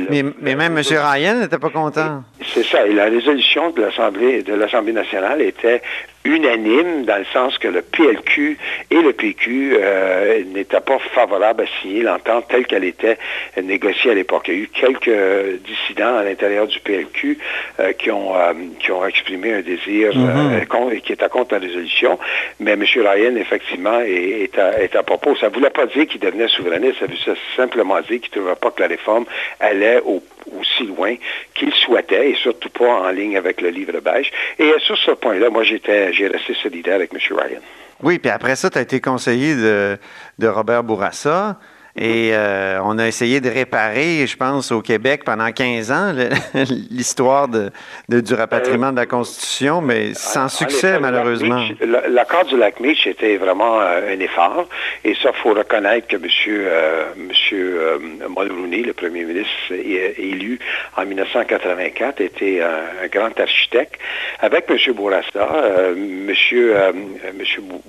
mais, 0.09 0.23
mais, 0.41 0.55
même 0.55 0.77
M. 0.77 0.83
Ryan 0.83 1.35
n'était 1.39 1.57
pas 1.57 1.69
content. 1.69 2.23
C'est 2.45 2.63
ça, 2.63 2.87
et 2.87 2.93
la 2.93 3.05
résolution 3.05 3.71
de 3.71 3.81
l'Assemblée 3.81 4.43
de 4.43 4.53
l'Assemblée 4.53 4.93
nationale 4.93 5.41
était 5.41 5.81
unanime 6.25 7.05
dans 7.05 7.17
le 7.17 7.25
sens 7.33 7.57
que 7.57 7.67
le 7.67 7.81
PLQ 7.81 8.57
et 8.91 9.01
le 9.01 9.13
PQ 9.13 9.77
euh, 9.79 10.43
n'étaient 10.53 10.81
pas 10.81 10.99
favorables 10.99 11.63
à 11.63 11.81
signer 11.81 12.03
l'entente 12.03 12.45
telle 12.49 12.65
qu'elle 12.65 12.83
était 12.83 13.17
négociée 13.61 14.11
à 14.11 14.13
l'époque. 14.13 14.47
Il 14.47 14.53
y 14.53 14.57
a 14.57 14.59
eu 14.61 14.67
quelques 14.67 15.61
dissidents 15.65 16.17
à 16.17 16.23
l'intérieur 16.23 16.67
du 16.67 16.79
PLQ 16.81 17.37
euh, 17.79 17.93
qui, 17.93 18.11
ont, 18.11 18.35
euh, 18.35 18.53
qui 18.79 18.91
ont 18.91 19.05
exprimé 19.05 19.53
un 19.53 19.61
désir 19.61 20.11
mm-hmm. 20.11 21.01
qui 21.01 21.13
était 21.13 21.29
contre 21.29 21.55
la 21.55 21.61
résolution, 21.61 22.19
mais 22.59 22.71
M. 22.71 22.83
Ryan, 22.83 23.35
effectivement, 23.37 23.99
est, 24.01 24.57
à, 24.57 25.03
propos. 25.03 25.35
Ça 25.37 25.49
ne 25.49 25.53
voulait 25.53 25.69
pas 25.69 25.85
dire 25.85 26.05
qu'il 26.05 26.19
devenait 26.19 26.49
souverainiste, 26.49 26.99
ça 26.99 27.05
voulait 27.05 27.37
simplement 27.55 27.99
dire 28.01 28.19
qu'il 28.19 28.31
ne 28.35 28.41
trouvait 28.41 28.55
pas 28.55 28.71
que 28.71 28.81
la 28.81 28.87
réforme 28.87 29.25
allait 29.59 30.01
aussi 30.05 30.83
loin 30.83 31.15
qu'il 31.53 31.73
souhaitait 31.73 32.28
et 32.29 32.35
surtout 32.35 32.69
pas 32.69 33.01
en 33.07 33.09
ligne 33.09 33.37
avec 33.37 33.61
le 33.61 33.69
livre 33.69 33.99
beige. 33.99 34.31
Et 34.57 34.73
sur 34.79 34.97
ce 34.97 35.11
point-là, 35.11 35.49
moi, 35.49 35.63
j'étais 35.63 36.13
j'ai 36.13 36.27
resté 36.27 36.53
solidaire 36.53 36.95
avec 36.95 37.11
M. 37.13 37.19
Ryan. 37.37 37.61
Oui, 38.01 38.17
puis 38.19 38.29
après 38.31 38.55
ça, 38.55 38.69
tu 38.69 38.77
as 38.77 38.81
été 38.81 39.01
conseiller 39.01 39.55
de, 39.55 40.47
Robert 40.47 40.83
Bourassa. 40.83 41.57
Et 41.95 42.31
euh, 42.33 42.79
on 42.83 42.99
a 42.99 43.07
essayé 43.07 43.41
de 43.41 43.49
réparer, 43.49 44.27
je 44.27 44.37
pense, 44.37 44.71
au 44.71 44.81
Québec 44.81 45.23
pendant 45.25 45.51
15 45.51 45.91
ans, 45.91 46.13
l'histoire 46.91 47.47
de, 47.47 47.71
du 48.07 48.33
rapatriement 48.33 48.91
de 48.91 48.97
la 48.97 49.05
Constitution, 49.07 49.81
mais 49.81 50.13
sans 50.13 50.49
succès, 50.49 50.99
malheureusement. 50.99 51.65
L'accord 52.09 52.45
du 52.45 52.57
lac 52.57 52.79
Meach 52.79 53.07
était 53.07 53.37
vraiment 53.37 53.81
euh, 53.81 54.13
un 54.15 54.19
effort. 54.19 54.67
Et 55.03 55.15
ça, 55.15 55.31
il 55.33 55.41
faut 55.41 55.53
reconnaître 55.53 56.07
que 56.07 56.17
M. 56.17 56.27
Euh, 56.47 57.05
monsieur, 57.17 57.99
Mulroney, 58.29 58.83
le 58.83 58.93
premier 58.93 59.23
ministre 59.23 59.71
élu 59.71 60.59
en 60.95 61.05
1984, 61.05 62.21
était 62.21 62.61
un, 62.61 63.07
grand 63.07 63.37
architecte. 63.39 63.95
Avec 64.41 64.65
M. 64.69 64.77
Bourassa, 64.93 65.49
M. 65.87 66.25
Monsieur, 66.27 66.75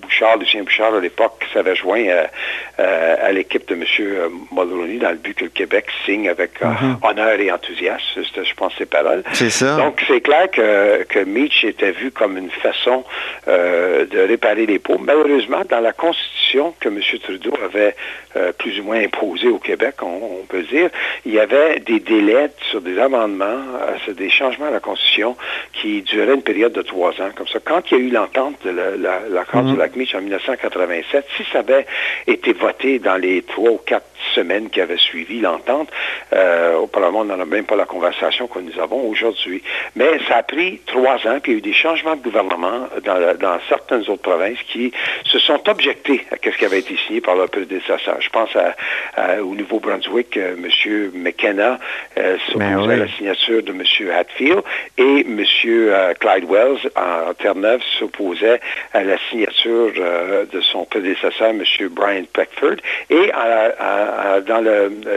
Bouchard, 0.00 0.38
Lucien 0.38 0.62
Bouchard, 0.62 0.94
à 0.94 1.00
l'époque, 1.00 1.44
s'avait 1.52 1.76
joint 1.76 2.04
à 2.78 3.32
l'équipe 3.32 3.68
de 3.68 3.74
M. 3.74 3.84
M. 3.98 4.30
Mulroney 4.52 4.98
dans 4.98 5.10
le 5.10 5.16
but 5.16 5.34
que 5.34 5.44
le 5.44 5.50
Québec 5.50 5.86
signe 6.04 6.28
avec 6.28 6.62
euh, 6.62 6.66
mhm. 6.66 6.96
honneur 7.02 7.40
et 7.40 7.50
enthousiasme. 7.50 8.22
je 8.22 8.54
pense, 8.54 8.72
ces 8.78 8.86
paroles. 8.86 9.22
C'est 9.32 9.50
ça. 9.50 9.76
Donc, 9.76 10.02
c'est 10.06 10.20
clair 10.20 10.50
que, 10.50 11.04
que 11.04 11.20
Meach 11.20 11.64
était 11.64 11.92
vu 11.92 12.10
comme 12.10 12.36
une 12.36 12.50
façon 12.50 13.04
euh, 13.48 14.04
de 14.06 14.18
réparer 14.18 14.66
les 14.66 14.78
pots. 14.78 14.98
Malheureusement, 14.98 15.62
dans 15.68 15.80
la 15.80 15.92
Constitution 15.92 16.74
que 16.80 16.88
M. 16.88 17.00
Trudeau 17.22 17.52
avait 17.64 17.94
euh, 18.36 18.52
plus 18.52 18.78
ou 18.80 18.84
moins 18.84 19.00
imposée 19.00 19.48
au 19.48 19.58
Québec, 19.58 19.96
on, 20.02 20.44
peut 20.48 20.62
dire, 20.62 20.90
il 21.24 21.32
y 21.32 21.40
avait 21.40 21.80
des 21.80 22.00
délais 22.00 22.50
sur 22.70 22.80
des 22.80 22.98
amendements, 22.98 23.60
sur 24.04 24.14
des 24.14 24.30
changements 24.30 24.66
à 24.66 24.70
la 24.70 24.80
Constitution 24.80 25.36
qui 25.72 26.02
duraient 26.02 26.34
une 26.34 26.42
période 26.42 26.72
de 26.72 26.82
trois 26.82 27.10
ans. 27.20 27.30
Comme 27.36 27.48
ça, 27.48 27.58
quand 27.64 27.82
il 27.90 27.98
y 27.98 28.00
a 28.00 28.04
eu 28.04 28.10
l'entente 28.10 28.56
de 28.64 28.70
l'accord 29.30 29.62
du 29.62 29.72
mhm. 29.72 29.78
lac 29.78 29.96
Meach 29.96 30.14
en 30.14 30.20
1987, 30.20 31.24
si 31.36 31.44
ça 31.52 31.60
avait 31.60 31.86
été 32.26 32.52
voté 32.52 32.98
dans 32.98 33.16
les 33.16 33.42
trois 33.42 33.70
ou 33.70 33.79
quatre 33.84 34.06
semaines 34.34 34.70
qui 34.70 34.80
avaient 34.80 34.98
suivi 34.98 35.40
l'entente. 35.40 35.88
Euh, 36.32 36.76
au 36.76 36.86
Parlement, 36.86 37.20
on 37.20 37.24
n'en 37.24 37.40
a 37.40 37.44
même 37.44 37.64
pas 37.64 37.76
la 37.76 37.86
conversation 37.86 38.46
que 38.46 38.58
nous 38.58 38.78
avons 38.78 39.08
aujourd'hui. 39.08 39.62
Mais 39.96 40.18
ça 40.28 40.36
a 40.36 40.42
pris 40.42 40.80
trois 40.86 41.16
ans, 41.26 41.38
puis 41.42 41.52
il 41.52 41.54
y 41.54 41.54
a 41.56 41.58
eu 41.58 41.62
des 41.62 41.72
changements 41.72 42.16
de 42.16 42.22
gouvernement 42.22 42.88
dans, 43.04 43.58
certaines 43.68 44.08
autres 44.08 44.22
provinces 44.22 44.62
qui 44.68 44.92
se 45.24 45.38
sont 45.38 45.68
objectés 45.68 46.24
à 46.30 46.36
ce 46.42 46.56
qui 46.56 46.64
avait 46.64 46.80
été 46.80 46.96
signé 47.06 47.20
par 47.20 47.34
leur 47.34 47.48
prédécesseur. 47.48 48.20
Je 48.20 48.28
pense 48.30 48.50
au 49.42 49.54
Nouveau-Brunswick, 49.54 50.36
euh, 50.36 50.56
M. 50.56 51.10
McKenna 51.14 51.78
euh, 52.16 52.36
s'opposait 52.46 52.86
ben 52.86 52.90
à 52.90 52.96
la 52.96 53.08
signature 53.08 53.62
de 53.62 53.70
M. 53.70 54.10
Hatfield 54.10 54.62
et 54.96 55.20
M. 55.20 55.44
Euh, 55.66 56.14
Clyde 56.14 56.44
Wells 56.48 56.90
en 56.96 57.34
Terre-Neuve 57.34 57.82
s'opposait 57.98 58.60
à 58.92 59.02
la 59.02 59.16
signature 59.30 59.92
de 60.52 60.60
son 60.60 60.84
prédécesseur, 60.84 61.50
M. 61.50 61.62
Brian 61.90 62.24
Peckford. 62.32 62.76
Et 63.08 63.30
dans 64.46 64.64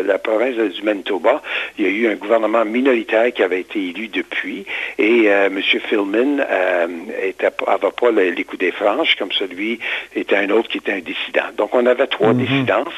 la 0.06 0.18
province 0.18 0.56
du 0.56 0.82
Manitoba, 0.84 1.42
il 1.78 1.86
y 1.86 1.88
a 1.88 1.92
eu 1.92 2.12
un 2.12 2.16
gouvernement 2.16 2.66
minoritaire 2.66 3.32
qui 3.34 3.44
avait 3.44 3.62
été 3.62 3.80
élu 3.80 4.08
depuis 4.08 4.66
et 4.98 5.24
euh, 5.28 5.48
M. 5.48 5.62
Philman 5.62 6.36
n'avait 6.38 7.36
euh, 7.44 7.92
pas 7.92 8.12
les, 8.12 8.44
coups 8.44 8.60
des 8.60 8.72
franches, 8.72 9.16
comme 9.18 9.32
celui 9.32 9.80
était 10.16 10.36
un 10.36 10.50
autre 10.50 10.70
qui 10.70 10.78
était 10.78 10.94
un 10.94 11.00
dissident. 11.00 11.52
Donc 11.58 11.74
on 11.74 11.86
avait 11.86 12.08
trois 12.08 12.34
mhm. 12.34 12.46
dissidences. 12.46 12.94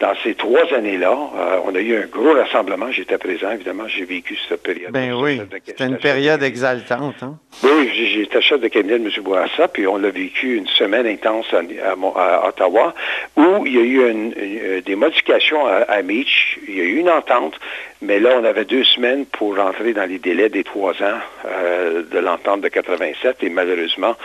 Dans 0.00 0.14
ces 0.22 0.34
trois 0.34 0.72
années-là, 0.74 1.12
euh, 1.12 1.58
on 1.64 1.74
a 1.74 1.80
eu 1.80 1.96
un 1.96 2.06
gros 2.06 2.32
rassemblement. 2.32 2.90
J'étais 2.90 3.18
présent, 3.18 3.50
évidemment, 3.52 3.88
j'ai 3.88 4.04
vécu 4.04 4.36
cette 4.48 4.62
période. 4.62 4.92
Ben 4.92 5.12
oui, 5.12 5.40
c'était 5.66 5.86
une 5.86 5.98
période 5.98 6.42
exaltante. 6.42 7.22
Hein? 7.22 7.38
Oui, 7.62 7.90
j'étais 7.94 8.40
chef 8.40 8.60
de 8.60 8.68
cabinet 8.68 8.98
de 8.98 9.04
M. 9.04 9.10
Bourassa, 9.22 9.68
puis 9.68 9.86
on 9.86 9.96
l'a 9.96 10.10
vécu 10.10 10.56
une 10.56 10.68
semaine 10.68 11.06
intense 11.06 11.46
à, 11.52 12.48
Ottawa, 12.48 12.94
où 13.36 13.66
il 13.66 13.74
y 13.74 13.78
a 13.78 13.82
eu 13.82 14.82
des 14.82 14.96
modifications 15.00 15.66
à, 15.66 15.78
à 15.82 16.02
Meach. 16.02 16.58
Il 16.68 16.76
y 16.76 16.80
a 16.80 16.84
eu 16.84 16.96
une 16.96 17.10
entente 17.10 17.58
mais 18.02 18.18
là, 18.18 18.30
on 18.40 18.44
avait 18.44 18.64
deux 18.64 18.84
semaines 18.84 19.26
pour 19.26 19.56
rentrer 19.56 19.92
dans 19.92 20.06
les 20.06 20.18
délais 20.18 20.48
des 20.48 20.64
trois 20.64 20.92
ans 21.02 21.18
euh, 21.44 22.02
de 22.10 22.18
l'entente 22.18 22.62
de 22.62 22.68
87 22.68 23.42
et 23.42 23.50
malheureusement, 23.50 24.16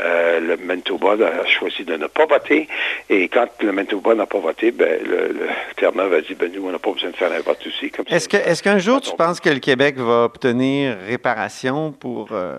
euh, 0.00 0.40
le 0.40 0.56
Manitoba 0.56 1.12
a 1.12 1.46
choisi 1.46 1.84
de 1.84 1.96
ne 1.96 2.08
pas 2.08 2.26
voter. 2.26 2.66
Et 3.08 3.28
quand 3.28 3.46
le 3.62 3.70
Manitoba 3.70 4.14
n'a 4.16 4.26
pas 4.26 4.40
voté, 4.40 4.72
ben, 4.72 4.98
le, 5.04 5.28
le 5.28 5.48
Terre-Neuve 5.76 6.14
a 6.14 6.20
dit, 6.22 6.34
ben, 6.34 6.50
nous, 6.52 6.66
on 6.66 6.72
n'a 6.72 6.80
pas 6.80 6.90
besoin 6.90 7.10
de 7.10 7.16
faire 7.16 7.30
un 7.30 7.40
vote 7.40 7.64
aussi. 7.66 7.92
Est-ce 8.08 8.28
est 8.36 8.62
qu'un 8.62 8.78
jour, 8.78 9.00
tu 9.00 9.14
penses 9.16 9.38
que 9.38 9.50
le 9.50 9.60
Québec 9.60 9.96
va 9.96 10.24
obtenir 10.24 10.96
réparation 11.06 11.92
pour 11.92 12.30
euh, 12.32 12.58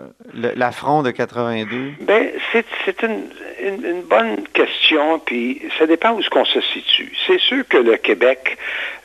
l'affront 0.56 1.04
de 1.04 1.12
82? 1.12 1.92
Ben, 2.02 2.30
c'est 2.54 3.04
une, 3.04 3.24
une, 3.62 4.02
bonne 4.04 4.44
question, 4.54 5.20
puis 5.20 5.62
ça 5.78 5.86
dépend 5.86 6.14
où 6.14 6.22
ce 6.22 6.30
qu'on 6.30 6.46
se 6.46 6.62
situe. 6.62 7.12
C'est 7.28 7.40
sûr 7.40 7.68
que 7.68 7.78
le 7.78 7.98
Québec, 7.98 8.58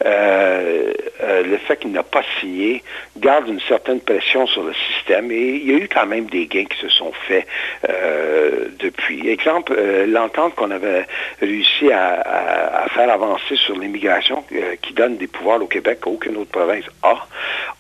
le 0.05 1.56
le 1.57 1.63
fait 1.67 1.77
qu'il 1.77 1.93
n'a 1.93 2.03
pas 2.03 2.23
signé 2.39 2.83
garde 3.17 3.49
une 3.49 3.61
certaine 3.61 4.01
pression 4.01 4.47
sur 4.47 4.63
le 4.63 4.75
système 4.75 5.31
et 5.31 5.55
il 5.57 5.71
y 5.71 5.75
a 5.75 5.79
eu 5.79 5.89
quand 5.89 6.07
même 6.07 6.27
des 6.27 6.47
gains 6.47 6.67
qui 6.67 6.79
se 6.79 6.89
sont 6.89 7.13
faits 7.27 7.47
euh, 7.89 8.69
depuis. 8.79 9.29
Exemple, 9.29 9.75
euh, 9.77 10.07
l'entente 10.07 10.55
qu'on 10.55 10.71
avait 10.71 11.07
réussi 11.41 11.91
à, 11.91 12.87
faire 12.91 13.11
avancer 13.11 13.57
sur 13.57 13.77
l'immigration 13.79 14.45
euh, 14.53 14.77
qui 14.83 14.93
donne 14.93 15.17
des 15.17 15.27
pouvoirs 15.27 15.63
au 15.63 15.67
Québec 15.67 16.01
qu'aucune 16.03 16.37
autre 16.37 16.51
province 16.51 16.85
a, 17.03 17.17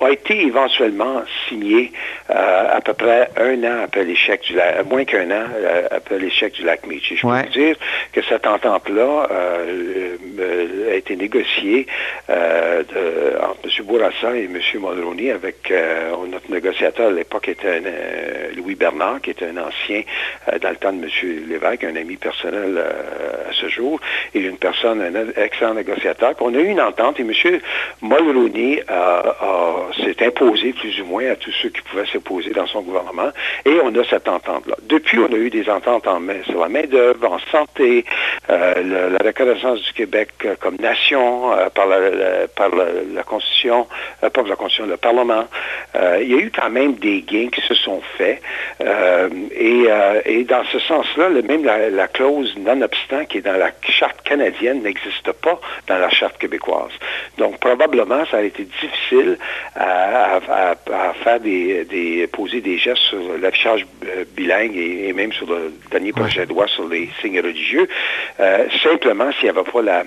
a 0.00 0.10
été 0.10 0.42
éventuellement 0.42 1.22
signée 1.48 1.92
à 2.28 2.80
peu 2.80 2.92
près 2.92 3.30
un 3.36 3.62
an 3.64 3.84
après 3.84 4.04
l'échec 4.04 4.42
du 4.42 4.54
lac, 4.54 4.84
moins 4.86 5.04
qu'un 5.04 5.30
an 5.30 5.46
après 5.90 6.18
l'échec 6.18 6.52
du 6.52 6.64
lac 6.64 6.86
Meach. 6.86 7.14
je 7.14 7.22
peux 7.22 7.28
vous 7.28 7.52
dire 7.52 7.76
que 8.12 8.20
cette 8.22 8.46
entente-là 8.46 9.28
a 9.30 10.94
été 10.94 11.16
négociée 11.16 11.86
entre 12.28 13.66
M. 13.66 13.84
Bourassa 13.86 14.36
et 14.36 14.44
M. 14.44 14.60
Mulroney 14.74 15.30
avec 15.30 15.70
euh, 15.70 16.14
notre 16.28 16.50
négociateur 16.50 17.08
à 17.08 17.10
l'époque 17.10 17.48
était 17.48 17.82
euh, 17.84 18.50
Louis 18.56 18.74
Bernard, 18.74 19.20
qui 19.20 19.30
était 19.30 19.46
un 19.46 19.56
ancien 19.56 20.02
euh, 20.52 20.58
dans 20.58 20.70
le 20.70 20.76
temps 20.76 20.92
de 20.92 21.02
M. 21.02 21.46
Lévesque, 21.48 21.84
un 21.84 21.96
ami 21.96 22.16
personnel 22.16 22.78
à 22.78 23.52
ce 23.52 23.68
jour, 23.68 24.00
et 24.34 24.40
une 24.40 24.56
personne, 24.56 25.00
un 25.00 25.42
excellent 25.42 25.74
négociateur. 25.74 26.34
On 26.40 26.54
a 26.54 26.58
eu 26.58 26.68
une 26.68 26.80
entente 26.80 27.20
et 27.20 27.22
M. 27.22 27.60
Mulroney 28.02 28.82
s'est 29.94 30.24
imposé 30.24 30.72
plus 30.72 31.00
ou 31.00 31.06
moins 31.06 31.30
à 31.30 31.36
tous 31.36 31.52
ceux 31.62 31.70
qui 31.70 31.82
pouvaient 31.82 32.06
s'opposer 32.06 32.50
dans 32.50 32.66
son 32.66 32.82
gouvernement, 32.82 33.30
et 33.64 33.78
on 33.82 33.94
a 33.94 34.04
cette 34.04 34.28
entente-là. 34.28 34.76
Depuis, 34.82 35.18
on 35.18 35.32
a 35.32 35.36
eu 35.36 35.50
des 35.50 35.68
ententes 35.68 36.06
en 36.06 36.20
main, 36.20 36.42
sur 36.48 36.60
la 36.60 36.68
main-d'œuvre, 36.68 37.30
en 37.30 37.38
santé, 37.50 38.04
la, 38.48 39.18
reconnaissance 39.24 39.82
du 39.82 39.92
Québec 39.92 40.30
comme 40.60 40.76
nation 40.76 41.50
par 41.74 41.86
la, 41.86 42.46
par 42.54 42.70
la 42.70 43.22
Constitution 43.22 43.86
euh, 44.22 44.30
pas 44.30 44.42
la 44.42 44.56
Constitution, 44.56 44.86
le 44.86 44.96
Parlement. 44.96 45.44
Euh, 45.94 46.18
il 46.22 46.30
y 46.30 46.34
a 46.34 46.38
eu 46.38 46.50
quand 46.50 46.70
même 46.70 46.94
des 46.94 47.22
gains 47.22 47.48
qui 47.48 47.60
se 47.62 47.74
sont 47.74 48.00
faits. 48.16 48.40
Euh, 48.80 49.28
et, 49.54 50.44
dans 50.44 50.64
ce 50.72 50.78
sens-là, 50.78 51.28
même 51.42 51.64
la, 51.64 52.08
clause 52.08 52.54
non-obstant 52.56 53.24
qui 53.24 53.38
est 53.38 53.42
dans 53.42 53.58
la 53.58 53.70
charte 53.82 54.22
canadienne 54.22 54.82
n'existe 54.82 55.32
pas 55.32 55.60
dans 55.86 55.98
la 55.98 56.08
charte 56.10 56.38
québécoise. 56.38 56.92
Donc, 57.38 57.58
probablement, 57.58 58.24
ça 58.26 58.38
a 58.38 58.42
été 58.42 58.64
difficile 58.64 59.38
à, 59.78 60.40
faire 61.22 61.40
des, 61.40 62.28
poser 62.32 62.60
des 62.60 62.78
gestes 62.78 63.02
sur 63.02 63.18
l'affichage 63.40 63.86
bilingue 64.36 64.76
et, 64.76 65.12
même 65.12 65.32
sur 65.32 65.46
le 65.46 65.72
dernier 65.90 66.12
projet 66.12 66.46
de 66.46 66.50
loi 66.50 66.66
sur 66.66 66.88
les 66.88 67.08
signes 67.20 67.40
religieux. 67.40 67.88
simplement, 68.82 69.30
s'il 69.32 69.44
n'y 69.44 69.58
avait 69.58 69.70
pas 69.70 69.82
la, 69.82 70.04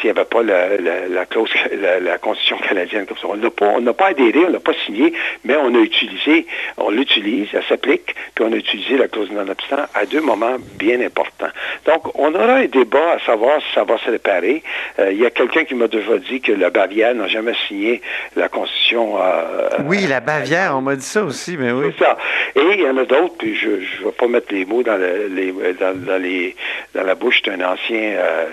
s'il 0.00 0.12
n'y 0.12 0.18
avait 0.18 0.28
pas 0.28 0.42
la, 0.42 1.26
clause, 1.26 1.50
la 2.02 2.18
Constitution 2.18 2.58
canadienne 2.58 3.06
on 3.24 3.36
n'a 3.36 3.50
pas, 3.50 3.66
on 3.76 3.80
n'a 3.80 3.92
pas 3.92 4.08
adhéré, 4.08 4.44
on 4.46 4.50
n'a 4.50 4.60
pas 4.60 4.72
signé, 4.86 5.12
mais 5.44 5.56
on 5.56 5.74
a 5.74 5.78
utilisé, 5.78 6.46
on 6.76 6.90
l'utilise, 6.90 7.48
elle 7.52 7.64
s'applique, 7.64 8.14
puis 8.34 8.44
on 8.44 8.52
a 8.52 8.56
utilisé 8.56 8.96
la 8.96 9.08
clause 9.08 9.30
non-obstant 9.30 9.84
à 9.94 10.06
deux 10.06 10.20
moments 10.20 10.56
bien 10.78 11.00
importants. 11.00 11.50
Donc, 11.86 12.18
on 12.18 12.34
aura 12.34 12.54
un 12.56 12.66
débat 12.66 13.12
à 13.12 13.18
savoir 13.20 13.60
si 13.60 13.74
ça 13.74 13.84
va 13.84 13.98
se 13.98 14.10
réparer. 14.10 14.62
Euh, 14.98 15.12
il 15.12 15.18
y 15.18 15.26
a 15.26 15.30
quelqu'un 15.30 15.64
qui 15.64 15.74
m'a 15.74 15.88
déjà 15.88 16.18
dit 16.18 16.40
que 16.40 16.52
la 16.52 16.70
Bavière 16.70 17.14
n'a 17.14 17.28
jamais 17.28 17.54
signé 17.68 18.00
la 18.36 18.48
Constitution. 18.48 18.99
Euh, 19.00 19.68
oui, 19.84 20.06
la 20.06 20.20
Bavière, 20.20 20.74
on 20.76 20.80
m'a 20.80 20.96
dit 20.96 21.04
ça 21.04 21.22
aussi, 21.22 21.56
mais 21.56 21.72
oui. 21.72 21.92
C'est 21.98 22.04
ça. 22.04 22.18
Et 22.54 22.60
il 22.74 22.80
y 22.80 22.88
en 22.88 22.96
a 22.96 23.04
d'autres, 23.04 23.34
puis 23.38 23.54
je 23.54 23.68
ne 23.68 24.04
vais 24.04 24.12
pas 24.16 24.26
mettre 24.28 24.52
les 24.52 24.64
mots 24.64 24.82
dans, 24.82 24.98
les, 24.98 25.52
dans, 25.52 26.22
les, 26.22 26.56
dans 26.94 27.02
la 27.02 27.14
bouche 27.14 27.42
d'un 27.42 27.60
ancien 27.60 28.14
euh, 28.16 28.46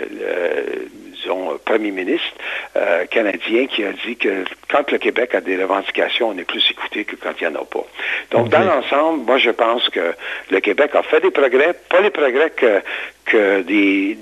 disons, 1.22 1.58
premier 1.66 1.92
ministre 1.92 2.28
euh, 2.76 3.06
canadien 3.06 3.68
qui 3.68 3.84
a 3.84 3.92
dit 4.06 4.16
que 4.16 4.46
quand 4.70 4.90
le 4.92 4.98
Québec 4.98 5.36
a 5.36 5.42
des 5.42 5.62
revendications, 5.62 6.30
on 6.30 6.38
est 6.38 6.44
plus 6.44 6.66
écouté 6.72 7.06
que 7.06 7.16
quand 7.16 7.32
il 7.40 7.48
n'y 7.48 7.56
en 7.56 7.62
a 7.62 7.66
pas. 7.66 7.86
Donc, 8.32 8.50
dans 8.50 8.64
l'ensemble, 8.64 9.26
moi, 9.26 9.38
je 9.38 9.52
pense 9.52 9.90
que 9.90 10.14
le 10.52 10.60
Québec 10.60 10.92
a 10.94 11.04
fait 11.04 11.22
des 11.22 11.32
progrès, 11.32 11.74
pas 11.90 12.02
les 12.02 12.10
progrès 12.10 12.52
que, 12.52 12.82
que 13.26 13.62
des 13.62 14.18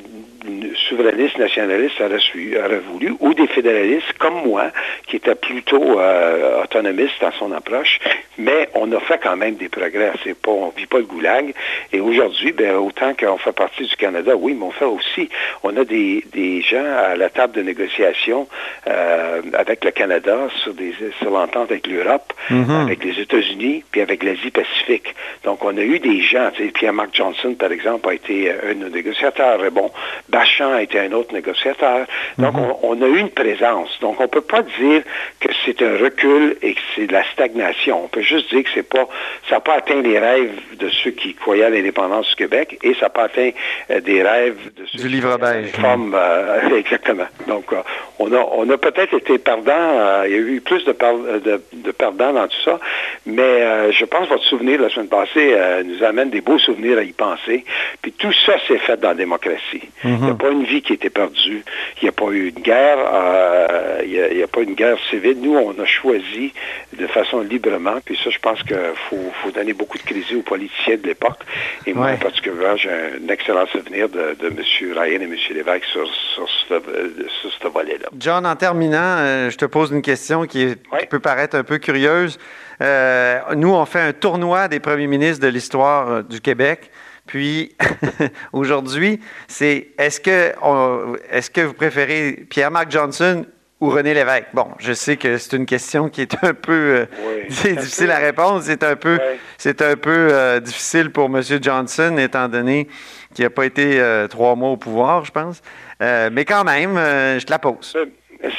souverainistes, 0.90 1.38
nationalistes 1.38 2.00
auraient, 2.02 2.20
auraient, 2.64 2.80
voulu, 2.80 3.14
ou 3.20 3.34
des 3.34 3.48
fédéralistes 3.48 4.14
comme 4.18 4.44
moi, 4.46 4.72
qui 5.08 5.18
étaient 5.18 5.36
plutôt 5.36 6.00
euh, 6.00 6.64
autonomistes 6.64 7.22
dans 7.22 7.32
son 7.34 7.52
approche, 7.52 8.00
mais 8.38 8.70
on 8.74 8.92
a 8.92 9.00
fait 9.00 9.20
quand 9.22 9.36
même 9.36 9.56
des 9.56 9.70
progrès. 9.70 10.12
C'est 10.24 10.38
pas, 10.38 10.52
on 10.52 10.70
vit 10.70 10.86
pas 10.86 10.98
le 10.98 11.06
goulag. 11.06 11.54
Et 11.92 12.00
aujourd'hui, 12.00 12.52
ben, 12.52 12.76
autant 12.76 13.14
qu'on 13.14 13.38
fait 13.38 13.54
partie 13.54 13.84
du 13.86 13.96
Canada, 13.96 14.36
oui, 14.36 14.56
mais 14.58 14.66
on 14.66 14.72
fait 14.72 14.86
aussi, 14.86 15.30
on 15.64 15.76
a 15.78 15.84
des, 15.86 16.24
des 16.34 16.62
gens 16.62 16.86
à 16.86 17.16
la 17.16 17.30
table 17.30 17.54
de 17.54 17.62
négociation 17.62 18.48
euh, 18.88 19.42
avec 19.54 19.84
le 19.86 19.92
Canada 19.92 20.48
sur, 20.64 20.74
des, 20.74 20.94
sur 21.20 21.32
l'entente 21.32 21.72
avec 21.72 21.88
l'Europe, 21.88 22.34
Mhm. 22.50 22.70
avec 22.72 23.04
les 23.04 23.20
États-Unis, 23.20 23.84
puis 23.92 24.02
avec 24.02 24.24
l'Asie-Pacifique. 24.24 25.16
Donc, 25.44 25.64
on 25.64 25.76
a 25.78 25.82
eu 25.82 26.00
des 26.00 26.22
gens, 26.22 26.50
Pierre-Marc 26.74 27.16
Johnson, 27.16 27.56
par 27.56 27.72
exemple, 27.72 28.10
a 28.10 28.14
été 28.14 28.52
euh, 28.52 28.72
un 28.72 28.76
de 28.76 28.80
nos 28.86 28.90
négociateurs. 28.90 29.64
Et 29.66 29.70
bon, 29.70 29.92
Bachand 30.36 30.74
a 30.74 30.82
été 30.82 31.00
un 31.00 31.12
autre 31.14 31.34
négociateur. 31.34 32.06
Donc, 32.38 32.56
on, 32.58 32.78
on 32.84 33.02
a 33.02 33.08
eu 33.08 33.20
une 33.20 33.30
présence. 33.30 33.90
Donc, 34.02 34.20
on 34.20 34.24
ne 34.24 34.28
peut 34.28 34.42
pas 34.42 34.62
dire 34.64 35.02
que 35.40 35.48
c'est 35.64 35.82
un 35.82 35.98
recul 35.98 36.58
et 36.62 36.74
que 36.74 36.82
c'est 36.94 37.08
de 37.08 37.14
la 37.14 37.24
stagnation. 37.32 38.04
On 38.04 38.08
peut 38.10 38.22
juste 38.22 38.50
dire 38.54 38.64
que 38.64 38.70
c'est 38.74 38.90
pas, 38.90 39.08
ça 39.48 39.56
n'a 39.56 39.62
pas 39.62 39.76
atteint 39.76 40.02
les 40.02 40.20
rêves 40.20 40.52
de 40.78 40.90
ceux 40.90 41.12
qui 41.12 41.34
croyaient 41.36 41.64
à 41.64 41.70
l'indépendance 41.70 42.28
du 42.32 42.36
Québec 42.36 42.78
et 42.84 42.94
ça 42.96 43.04
n'a 43.04 43.10
pas 43.12 43.24
atteint 43.24 43.52
euh, 43.92 44.02
des 44.02 44.22
rêves 44.24 44.58
de 44.78 44.86
ceux 44.88 44.98
Du 44.98 45.04
qui 45.08 45.14
livre 45.14 45.38
beige. 45.38 45.72
euh, 46.14 46.76
exactement. 46.84 47.28
Donc, 47.48 47.72
euh, 47.72 47.78
on 48.20 48.32
a, 48.34 48.46
on 48.58 48.70
a 48.70 48.78
peut-être 48.78 49.14
été 49.14 49.38
perdants. 49.38 50.24
il 50.26 50.32
y 50.32 50.36
a 50.36 50.38
eu 50.38 50.60
plus 50.62 50.84
de, 50.84 50.92
per- 50.92 51.40
de, 51.46 51.62
de 51.72 51.92
perdants 51.92 52.34
dans 52.34 52.48
tout 52.48 52.62
ça. 52.66 52.78
Mais 53.26 53.92
je 53.92 54.04
pense 54.06 54.26
que 54.28 54.34
votre 54.34 54.44
souvenir 54.44 54.78
de 54.80 54.84
la 54.84 54.90
semaine 54.90 55.08
passée 55.08 55.56
nous 55.86 56.04
amène 56.04 56.30
des 56.30 56.42
beaux 56.42 56.60
souvenirs 56.60 56.98
à 56.98 57.04
y 57.04 57.12
penser. 57.14 57.64
Puis 58.02 58.12
tout 58.12 58.32
ça 58.46 58.54
s'est 58.68 58.78
fait 58.80 59.00
dans 59.00 59.10
la 59.10 59.16
démocratie. 59.16 59.82
Il 60.04 60.25
n'y 60.26 60.32
a 60.32 60.36
pas 60.36 60.50
une 60.50 60.64
vie 60.64 60.82
qui 60.82 60.92
a 60.94 60.96
été 60.96 61.10
perdue. 61.10 61.64
Il 62.02 62.04
n'y 62.04 62.10
a 62.10 62.12
pas 62.12 62.26
eu 62.32 62.50
une 62.50 62.62
guerre. 62.62 62.98
euh, 63.14 64.02
il 64.06 64.12
n'y 64.12 64.20
a, 64.20 64.28
il 64.34 64.44
a 64.44 64.48
pas 64.48 64.62
une 64.62 64.74
guerre 64.76 64.98
civile. 65.10 65.38
Nous, 65.42 65.56
on 65.56 65.72
a 65.82 65.86
choisi 65.86 66.54
de 66.98 67.08
façon 67.08 67.42
librement. 67.42 67.98
Puis 68.06 68.18
ça, 68.24 68.30
je 68.30 68.40
pense 68.40 68.62
qu'il 68.64 68.78
faut, 69.10 69.32
faut 69.42 69.52
donner 69.52 69.74
beaucoup 69.74 69.98
de 69.98 70.04
crédit 70.04 70.36
aux 70.36 70.42
politiciens 70.42 70.98
de 70.98 71.08
l'époque. 71.08 71.40
Et 71.86 71.94
moi, 71.94 72.06
Ouais. 72.08 72.18
particulièrement, 72.18 72.76
j'ai 72.78 72.90
un 72.92 73.28
excellent 73.30 73.66
souvenir 73.68 74.10
de, 74.10 74.36
de 74.40 74.48
M. 74.48 74.58
Ryan 74.98 75.22
et 75.22 75.24
M. 75.24 75.36
Lévesque 75.54 75.86
sur, 75.86 76.08
sur 76.36 76.48
ce, 76.68 76.74
euh, 76.74 77.10
sur 77.42 77.52
ce 77.52 77.68
volet-là. 77.68 78.08
John, 78.20 78.46
en 78.46 78.56
terminant, 78.56 79.18
euh, 79.20 79.50
je 79.50 79.58
te 79.58 79.66
pose 79.66 79.92
une 79.92 80.02
question 80.02 80.46
qui, 80.46 80.62
est- 80.64 80.78
Oui. 80.92 81.00
qui 81.02 81.08
peut 81.08 81.20
paraître 81.20 81.56
un 81.56 81.64
peu 81.64 81.78
curieuse. 81.78 82.38
Euh, 82.82 83.40
nous, 83.56 83.74
on 83.74 83.86
fait 83.86 84.02
un 84.02 84.14
tournoi 84.14 84.68
des 84.68 84.80
premiers 84.80 85.08
ministres 85.08 85.42
de 85.44 85.50
l'histoire 85.52 86.24
du 86.24 86.42
Québec. 86.42 86.92
Puis, 87.26 87.76
aujourd'hui, 88.54 89.20
c'est 89.48 89.88
est-ce 89.98 90.20
que, 90.20 90.54
on- 90.62 91.16
est-ce 91.32 91.50
que 91.50 91.62
vous 91.62 91.74
préférez 91.74 92.46
Pierre-Marc 92.50 92.92
Johnson 92.92 93.46
ou 93.82 93.90
René 93.90 94.14
Lévesque? 94.14 94.48
Bon, 94.54 94.68
je 94.80 94.94
sais 94.94 95.18
que 95.18 95.38
c'est 95.38 95.56
une 95.58 95.66
question 95.66 96.10
qui 96.10 96.22
est 96.22 96.36
un 96.44 96.54
peu 96.54 96.72
euh, 96.74 97.06
Oui. 97.28 97.44
c'est 97.50 97.76
difficile 97.76 98.12
à 98.12 98.18
répondre. 98.18 98.62
C'est 98.64 98.84
un 98.84 98.96
peu, 98.96 99.16
Oui. 99.20 99.38
c'est 99.58 99.82
un 99.82 99.96
peu 99.96 100.28
euh, 100.32 100.60
difficile 100.60 101.10
pour 101.12 101.26
M. 101.26 101.42
Johnson, 101.62 102.16
étant 102.18 102.48
donné 102.48 102.88
qu'il 103.34 103.44
n'a 103.44 103.50
pas 103.50 103.66
été 103.66 104.00
euh, 104.00 104.28
trois 104.28 104.56
mois 104.56 104.70
au 104.70 104.78
pouvoir, 104.78 105.26
je 105.26 105.32
pense. 105.32 105.62
Mais 106.00 106.46
quand 106.46 106.64
même, 106.64 106.96
je 106.96 107.44
te 107.46 107.52
la 107.52 107.60
pose. 107.60 107.96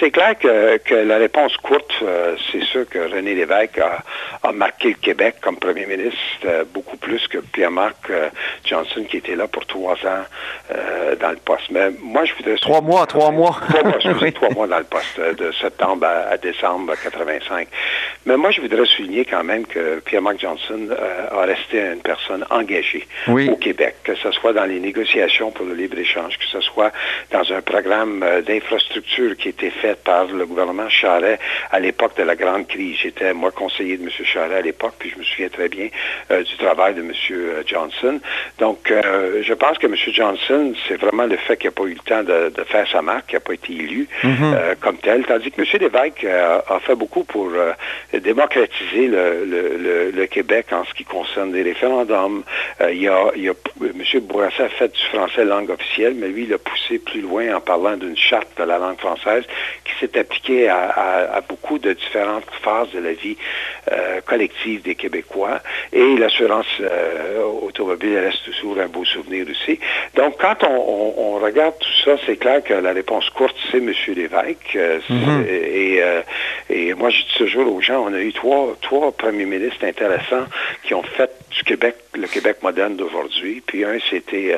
C'est 0.01 0.11
clair 0.11 0.39
que, 0.39 0.79
que 0.79 0.95
la 0.95 1.17
réponse 1.19 1.57
courte, 1.59 1.93
euh, 2.03 2.35
c'est 2.51 2.63
sûr 2.65 2.89
que 2.89 2.99
René 2.99 3.35
Lévesque 3.35 3.79
a, 3.79 4.03
a 4.43 4.53
marqué 4.53 4.89
le 4.89 4.95
Québec 4.95 5.37
comme 5.41 5.57
premier 5.57 5.87
ministre 5.87 6.19
euh, 6.45 6.65
beaucoup 6.73 6.97
plus 6.97 7.27
que 7.29 7.39
Pierre-Marc 7.39 8.11
euh, 8.11 8.29
Johnson 8.65 9.05
qui 9.09 9.19
était 9.19 9.37
là 9.37 9.47
pour 9.47 9.65
trois 9.67 9.95
ans 9.95 10.25
euh, 10.73 11.15
dans 11.17 11.31
le 11.31 11.37
poste. 11.37 11.71
Mais 11.71 11.91
moi, 12.01 12.25
je 12.25 12.35
voudrais... 12.35 12.57
Trois 12.57 12.81
mois, 12.81 13.07
trois 13.07 13.31
mois. 13.31 13.61
Trois 13.69 13.83
mois, 13.85 13.99
Oui. 14.23 14.33
trois 14.33 14.51
mois 14.51 14.67
dans 14.67 14.79
le 14.79 14.85
poste, 14.85 15.19
euh, 15.19 15.35
de 15.35 15.53
septembre 15.53 16.05
à, 16.07 16.31
à 16.33 16.37
décembre 16.37 16.95
85. 17.03 17.69
Mais 18.27 18.37
moi, 18.37 18.51
je 18.51 18.61
voudrais 18.61 18.87
souligner 18.87 19.25
quand 19.25 19.45
même 19.45 19.67
que 19.67 20.01
Pierre-Marc 20.01 20.41
Johnson 20.41 20.89
euh, 20.91 21.27
a 21.31 21.45
resté 21.47 21.79
une 21.81 22.01
personne 22.03 22.45
engagée 22.51 23.07
Oui. 23.29 23.49
au 23.49 23.57
Québec, 23.57 23.97
que 24.05 24.15
ce 24.17 24.33
soit 24.33 24.53
dans 24.53 24.65
les 24.65 24.81
négociations 24.81 25.51
pour 25.53 25.65
le 25.67 25.75
libre-échange, 25.75 26.39
que 26.39 26.47
ce 26.47 26.61
soit 26.61 26.91
dans 27.31 27.53
un 27.53 27.61
programme 27.63 28.25
d'infrastructure 28.47 29.37
qui 29.37 29.51
était 29.51 29.73
fait 29.81 29.97
par 30.03 30.27
le 30.27 30.45
gouvernement 30.47 30.89
Charret 30.89 31.39
à 31.71 31.81
l'époque 31.81 32.17
de 32.17 32.23
la 32.23 32.37
grande 32.37 32.67
crise. 32.67 32.97
J'étais, 33.03 33.33
moi, 33.33 33.51
conseiller 33.51 33.97
de 33.97 34.03
M. 34.05 34.11
Charret 34.25 34.57
à 34.57 34.61
l'époque, 34.63 34.95
puis 34.99 35.11
je 35.11 35.19
me 35.19 35.25
souviens 35.25 35.49
très 35.49 35.69
bien 35.69 35.89
euh, 36.31 36.43
du 36.43 36.57
travail 36.57 36.95
de 36.95 37.01
M. 37.01 37.13
Johnson. 37.67 38.21
Donc, 38.59 38.91
euh, 38.91 39.43
je 39.43 39.55
pense 39.55 39.79
que 39.79 39.87
M. 39.87 39.95
Johnson, 39.97 40.73
c'est 40.89 40.97
vraiment 41.01 41.27
le 41.27 41.37
fait 41.37 41.57
qu'il 41.57 41.69
n'a 41.69 41.73
pas 41.73 41.85
eu 41.85 41.95
le 41.95 42.01
temps 42.01 42.23
de, 42.23 42.51
de 42.51 42.65
faire 42.65 42.87
sa 42.91 43.03
marque, 43.03 43.27
qu'il 43.27 43.37
n'a 43.37 43.41
pas 43.41 43.55
été 43.55 43.73
élu 43.73 44.09
euh, 44.55 44.75
comme 44.81 44.97
tel, 44.99 45.25
tandis 45.25 45.51
que 45.51 45.61
M. 45.61 45.67
Lévesque 45.81 46.25
euh, 46.25 46.59
a 46.69 46.81
fait 46.81 46.95
beaucoup 46.95 47.25
pour 47.25 47.51
euh, 47.55 47.73
démocratiser 48.21 49.07
le, 49.09 49.45
le- 49.45 49.77
le- 49.79 50.11
le 50.11 50.27
Québec 50.27 50.67
en 50.73 50.85
ce 50.85 50.95
qui 50.95 51.05
concerne 51.05 51.53
les 51.53 51.63
référendums. 51.63 52.43
Euh, 52.81 52.93
il 52.93 53.03
y 53.03 53.09
a, 53.09 53.27
il 53.37 53.43
y 53.45 53.49
a- 53.49 53.55
M. 53.81 54.21
Bourassa 54.23 54.65
a 54.65 54.69
fait 54.69 54.89
du 54.93 55.03
français 55.13 55.45
langue 55.45 55.71
officielle, 55.71 56.15
mais 56.17 56.29
lui, 56.29 56.45
il 56.45 56.53
a 56.55 56.59
poussé 56.59 56.99
plus 56.99 57.21
loin 57.21 57.55
en 57.55 57.61
parlant 57.61 57.97
d'une 57.97 58.17
charte 58.17 58.49
de 58.59 58.65
la 58.65 58.79
langue 58.79 58.99
française 58.99 59.45
qui 59.85 59.93
s'est 60.01 60.19
appliquée 60.19 60.69
à, 60.69 60.89
à- 60.91 61.37
à 61.37 61.41
beaucoup 61.41 61.79
de 61.79 61.93
différentes 61.93 62.45
phases 62.63 62.91
de 62.93 63.01
la 63.01 63.13
vie 63.13 63.37
euh, 63.93 64.21
collective 64.23 64.83
des 64.83 64.95
Québécois. 64.95 65.61
Et 65.93 66.17
l'assurance 66.17 66.67
euh, 66.81 67.43
automobile 67.63 68.19
reste 68.19 68.45
toujours 68.45 68.79
un 68.81 68.87
beau 68.89 69.05
souvenir 69.05 69.47
aussi. 69.51 69.79
Donc, 70.15 70.37
quand 70.41 70.65
on, 70.65 70.67
on- 70.77 71.15
on 71.37 71.39
regarde 71.39 71.75
tout 71.79 71.93
ça, 72.05 72.17
c'est 72.27 72.37
clair 72.37 72.63
que 72.65 72.75
la 72.75 72.93
réponse 72.93 73.29
courte, 73.31 73.57
c'est 73.71 73.79
M. 73.79 73.93
Lévesque. 74.09 74.77
Euh, 74.77 74.99
c'est- 75.07 75.53
et, 75.53 76.03
et 76.71 76.95
moi, 76.95 77.11
je 77.11 77.19
dis 77.23 77.35
toujours 77.37 77.73
aux 77.73 77.81
gens, 77.81 78.05
on 78.09 78.13
a 78.15 78.21
eu 78.21 78.33
trois, 78.33 78.77
trois 78.83 79.13
premiers 79.13 79.45
ministres 79.47 79.85
intéressants 79.85 80.47
qui 80.83 80.95
ont 80.95 81.03
fait 81.03 81.31
du 81.51 81.63
Québec 81.65 81.97
le 82.15 82.27
Québec 82.27 82.57
moderne 82.63 82.97
d'aujourd'hui. 82.97 83.63
Puis 83.67 83.85
un, 83.85 83.99
c'était 84.11 84.57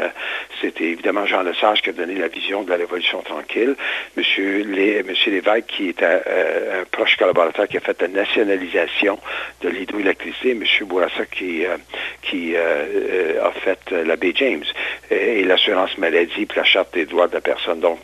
c'était 0.61 0.85
évidemment 0.85 1.27
Jean 1.27 1.43
Lesage 1.43 1.83
qui 1.83 1.91
a 1.91 1.93
donné 1.93 2.15
la 2.15 2.29
vision 2.29 2.63
de 2.63 2.71
la 2.71 2.77
Révolution 2.77 3.21
tranquille. 3.23 3.75
Monsieur, 4.17 4.63
Lé, 4.63 4.88
Monsieur 5.07 5.33
Lévesque, 5.33 5.67
qui 5.67 5.89
est 5.91 6.03
un, 6.03 6.21
euh, 6.27 6.83
un 6.83 6.85
proche 6.91 7.17
collaborateur 7.17 7.67
qui 7.69 7.77
a 7.77 7.81
fait 7.81 8.01
la 8.03 8.09
nationalisation 8.09 9.19
de 9.63 9.69
l'hydroélectricité. 9.69 10.55
Monsieur 10.55 10.85
Bourassa 10.87 11.25
qui, 11.27 11.65
euh, 11.67 11.77
qui 12.23 12.53
euh, 12.57 13.43
a 13.45 13.53
fait 13.53 13.91
la 13.91 14.17
baie 14.17 14.33
James 14.35 14.65
et, 15.11 15.41
et 15.41 15.45
l'assurance 15.45 15.97
maladie 15.99 16.47
puis 16.47 16.57
la 16.57 16.65
charte 16.65 16.93
des 16.95 17.07
droits 17.07 17.29
de 17.29 17.35
la 17.35 17.41
personne. 17.41 17.81
Donc, 17.81 18.01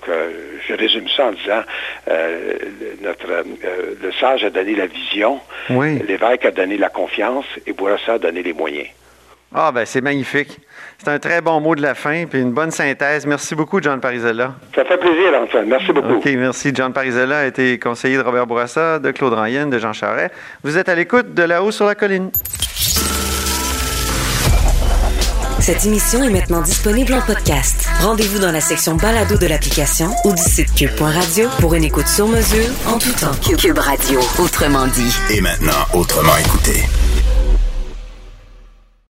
je 0.68 0.74
résume 0.74 1.08
ça 1.08 1.26
en 1.26 1.32
disant 1.32 1.62
le- 2.06 2.96
notre 3.02 3.26
le 4.02 4.12
sage 4.20 4.44
a 4.44 4.50
donné 4.50 4.74
la 4.74 4.86
vision, 4.86 5.40
Oui. 5.70 5.98
l'évêque 6.06 6.44
a 6.44 6.50
donné 6.50 6.76
la 6.76 6.88
confiance 6.88 7.46
et 7.66 7.72
Bourassa 7.72 8.14
a 8.14 8.18
donné 8.18 8.42
les 8.42 8.52
moyens. 8.52 8.88
Ah, 9.54 9.70
ben 9.72 9.86
c'est 9.86 10.00
magnifique. 10.00 10.58
C'est 10.98 11.08
un 11.10 11.18
très 11.18 11.40
bon 11.40 11.60
mot 11.60 11.76
de 11.76 11.82
la 11.82 11.94
fin, 11.94 12.24
puis 12.26 12.40
une 12.40 12.52
bonne 12.52 12.72
synthèse. 12.72 13.24
Merci 13.24 13.54
beaucoup, 13.54 13.80
John 13.80 14.00
Parizella. 14.00 14.54
Ça 14.74 14.84
fait 14.84 14.96
plaisir, 14.96 15.32
Antoine. 15.40 15.66
Merci 15.66 15.92
beaucoup. 15.92 16.14
OK, 16.14 16.24
merci. 16.24 16.72
John 16.74 16.92
Parizella 16.92 17.38
a 17.38 17.44
été 17.44 17.78
conseiller 17.78 18.16
de 18.16 18.22
Robert 18.22 18.46
Bourassa, 18.46 18.98
de 18.98 19.10
Claude 19.12 19.34
Ryan, 19.34 19.66
de 19.66 19.78
Jean 19.78 19.92
Charest. 19.92 20.34
Vous 20.64 20.76
êtes 20.76 20.88
à 20.88 20.94
l'écoute 20.94 21.34
de 21.34 21.42
là-haut 21.44 21.70
sur 21.70 21.86
la 21.86 21.94
colline. 21.94 22.30
Cette 25.60 25.86
émission 25.86 26.22
est 26.22 26.30
maintenant 26.30 26.60
disponible 26.60 27.14
en 27.14 27.22
podcast. 27.22 27.88
Rendez-vous 28.00 28.38
dans 28.38 28.52
la 28.52 28.60
section 28.60 28.96
balado 28.96 29.38
de 29.38 29.46
l'application 29.46 30.08
ou 30.24 30.34
du 30.34 30.42
site 30.42 30.74
cube.radio 30.74 31.48
pour 31.60 31.74
une 31.74 31.84
écoute 31.84 32.08
sur 32.08 32.26
mesure 32.26 32.68
en 32.86 32.98
tout 32.98 33.12
temps. 33.12 33.32
Cube 33.56 33.78
Radio, 33.78 34.20
autrement 34.38 34.86
dit. 34.88 35.16
Et 35.30 35.40
maintenant, 35.40 35.86
autrement 35.94 36.36
écouté. 36.36 36.82